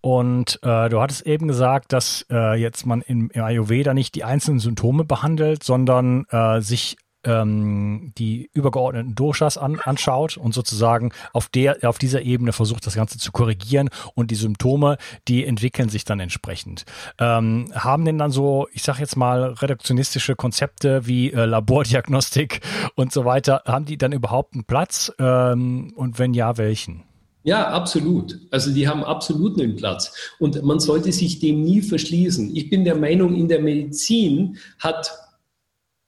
und 0.00 0.58
äh, 0.62 0.88
du 0.88 1.00
hattest 1.00 1.26
eben 1.26 1.48
gesagt, 1.48 1.92
dass 1.92 2.24
äh, 2.30 2.58
jetzt 2.58 2.86
man 2.86 3.02
im, 3.02 3.30
Ayurveda 3.34 3.92
nicht 3.92 4.14
die 4.14 4.24
einzelnen 4.24 4.58
Symptome 4.58 5.04
behandelt, 5.04 5.62
sondern 5.62 6.24
äh, 6.30 6.62
sich 6.62 6.96
ähm, 7.26 8.12
die 8.16 8.48
übergeordneten 8.52 9.14
Doshas 9.14 9.58
an, 9.58 9.78
anschaut 9.80 10.36
und 10.36 10.54
sozusagen 10.54 11.12
auf 11.32 11.48
der 11.48 11.78
auf 11.82 11.98
dieser 11.98 12.22
Ebene 12.22 12.52
versucht, 12.52 12.86
das 12.86 12.94
Ganze 12.94 13.18
zu 13.18 13.32
korrigieren 13.32 13.90
und 14.14 14.30
die 14.30 14.36
Symptome, 14.36 14.96
die 15.28 15.44
entwickeln 15.44 15.88
sich 15.88 16.04
dann 16.04 16.20
entsprechend. 16.20 16.84
Ähm, 17.18 17.70
haben 17.74 18.04
denn 18.04 18.18
dann 18.18 18.30
so, 18.30 18.68
ich 18.72 18.82
sage 18.82 19.00
jetzt 19.00 19.16
mal, 19.16 19.52
reduktionistische 19.52 20.36
Konzepte 20.36 21.06
wie 21.06 21.32
äh, 21.32 21.44
Labordiagnostik 21.44 22.60
und 22.94 23.12
so 23.12 23.24
weiter, 23.24 23.62
haben 23.66 23.84
die 23.84 23.98
dann 23.98 24.12
überhaupt 24.12 24.54
einen 24.54 24.64
Platz? 24.64 25.12
Ähm, 25.18 25.92
und 25.96 26.18
wenn 26.18 26.34
ja, 26.34 26.56
welchen? 26.56 27.02
Ja, 27.46 27.68
absolut. 27.68 28.40
Also 28.50 28.72
die 28.74 28.88
haben 28.88 29.04
absolut 29.04 29.60
einen 29.60 29.76
Platz. 29.76 30.12
Und 30.40 30.60
man 30.64 30.80
sollte 30.80 31.12
sich 31.12 31.38
dem 31.38 31.62
nie 31.62 31.80
verschließen. 31.80 32.56
Ich 32.56 32.70
bin 32.70 32.84
der 32.84 32.96
Meinung, 32.96 33.36
in 33.36 33.46
der 33.46 33.60
Medizin 33.60 34.58
hat 34.80 35.12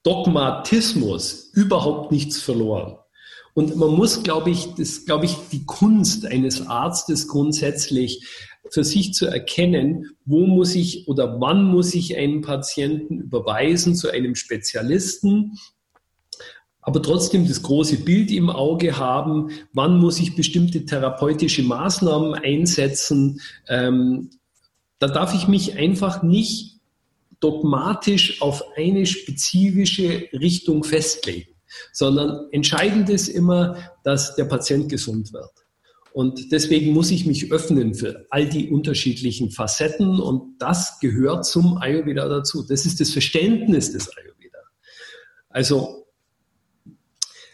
Dogmatismus 0.08 1.50
überhaupt 1.52 2.12
nichts 2.12 2.40
verloren. 2.40 2.96
Und 3.52 3.76
man 3.76 3.90
muss, 3.90 4.22
glaube 4.22 4.48
ich, 4.48 4.74
das, 4.74 5.04
glaube 5.04 5.26
ich, 5.26 5.36
die 5.52 5.66
Kunst 5.66 6.24
eines 6.24 6.66
Arztes 6.66 7.28
grundsätzlich 7.28 8.26
für 8.70 8.84
sich 8.84 9.12
zu 9.12 9.26
erkennen, 9.26 10.06
wo 10.24 10.46
muss 10.46 10.74
ich 10.74 11.08
oder 11.08 11.38
wann 11.40 11.64
muss 11.64 11.94
ich 11.94 12.16
einen 12.16 12.40
Patienten 12.40 13.20
überweisen 13.20 13.94
zu 13.94 14.10
einem 14.10 14.34
Spezialisten, 14.34 15.58
aber 16.80 17.02
trotzdem 17.02 17.46
das 17.46 17.62
große 17.62 17.98
Bild 17.98 18.30
im 18.30 18.48
Auge 18.48 18.96
haben, 18.96 19.50
wann 19.74 19.98
muss 19.98 20.18
ich 20.20 20.36
bestimmte 20.36 20.86
therapeutische 20.86 21.64
Maßnahmen 21.64 22.32
einsetzen. 22.32 23.42
Ähm, 23.68 24.30
da 25.00 25.08
darf 25.08 25.34
ich 25.34 25.48
mich 25.48 25.76
einfach 25.76 26.22
nicht 26.22 26.77
dogmatisch 27.40 28.42
auf 28.42 28.64
eine 28.76 29.06
spezifische 29.06 30.28
Richtung 30.32 30.84
festlegen, 30.84 31.54
sondern 31.92 32.48
entscheidend 32.52 33.08
ist 33.10 33.28
immer, 33.28 33.76
dass 34.04 34.34
der 34.36 34.44
Patient 34.44 34.88
gesund 34.88 35.32
wird. 35.32 35.50
Und 36.12 36.50
deswegen 36.50 36.92
muss 36.92 37.10
ich 37.10 37.26
mich 37.26 37.52
öffnen 37.52 37.94
für 37.94 38.26
all 38.30 38.48
die 38.48 38.70
unterschiedlichen 38.70 39.50
Facetten 39.50 40.18
und 40.18 40.58
das 40.58 40.98
gehört 41.00 41.44
zum 41.46 41.78
Ayurveda 41.78 42.28
dazu. 42.28 42.64
Das 42.66 42.86
ist 42.86 43.00
das 43.00 43.10
Verständnis 43.10 43.92
des 43.92 44.08
Ayurveda. 44.16 44.58
Also 45.48 45.98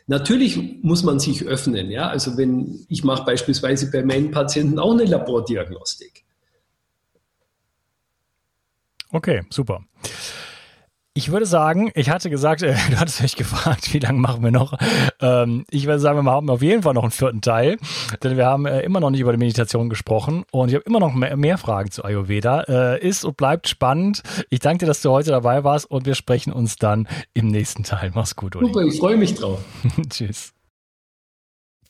Natürlich 0.07 0.83
muss 0.83 1.03
man 1.03 1.19
sich 1.19 1.45
öffnen, 1.45 1.91
ja. 1.91 2.09
Also 2.09 2.37
wenn 2.37 2.85
ich 2.91 3.05
mache 3.05 3.25
beispielsweise 3.25 3.91
bei 3.91 4.05
meinen 4.05 4.31
Patienten 4.31 4.79
auch 4.79 4.93
eine 4.93 5.05
Labordiagnostik. 5.05 6.25
Okay, 9.15 9.43
super. 9.49 9.81
Ich 11.17 11.31
würde 11.31 11.47
sagen, 11.47 11.93
ich 11.95 12.11
hatte 12.11 12.29
gesagt, 12.29 12.63
äh, 12.63 12.75
du 12.91 12.99
hattest 12.99 13.23
mich 13.23 13.37
gefragt, 13.37 13.95
wie 13.95 14.01
lange 14.01 14.19
machen 14.19 14.43
wir 14.43 14.51
noch? 14.51 14.77
Ähm, 15.21 15.65
ich 15.71 15.87
würde 15.87 16.01
sagen, 16.01 16.21
wir 16.25 16.33
haben 16.33 16.51
auf 16.51 16.63
jeden 16.63 16.83
Fall 16.83 16.95
noch 16.95 17.05
einen 17.05 17.13
vierten 17.13 17.41
Teil, 17.41 17.77
denn 18.25 18.37
wir 18.37 18.47
haben 18.47 18.67
äh, 18.67 18.81
immer 18.81 18.99
noch 18.99 19.11
nicht 19.11 19.21
über 19.21 19.31
die 19.31 19.39
Meditation 19.39 19.89
gesprochen 19.89 20.43
und 20.51 20.71
ich 20.71 20.75
habe 20.75 20.85
immer 20.87 20.99
noch 20.99 21.15
mehr, 21.15 21.37
mehr, 21.37 21.59
Fragen 21.59 21.93
zu 21.93 22.05
Ayurveda. 22.05 22.63
Äh, 22.63 23.07
ist 23.07 23.25
und 23.25 23.37
bleibt 23.37 23.69
spannend. 23.69 24.23
Ich 24.51 24.59
danke 24.59 24.81
dir, 24.81 24.87
dass 24.87 25.03
du 25.03 25.11
heute 25.11 25.31
dabei 25.31 25.63
warst 25.63 25.89
und 25.89 26.05
wir 26.05 26.17
sprechen 26.17 26.53
uns 26.53 26.75
dann 26.75 27.07
im 27.35 27.47
nächsten 27.47 27.85
Teil. 27.85 28.11
Mach's 28.15 28.35
gut, 28.35 28.57
Uli. 28.57 28.67
Super, 28.67 28.83
ich 28.83 28.99
freue 28.99 29.17
mich 29.17 29.35
drauf. 29.35 29.61
Tschüss. 30.11 30.54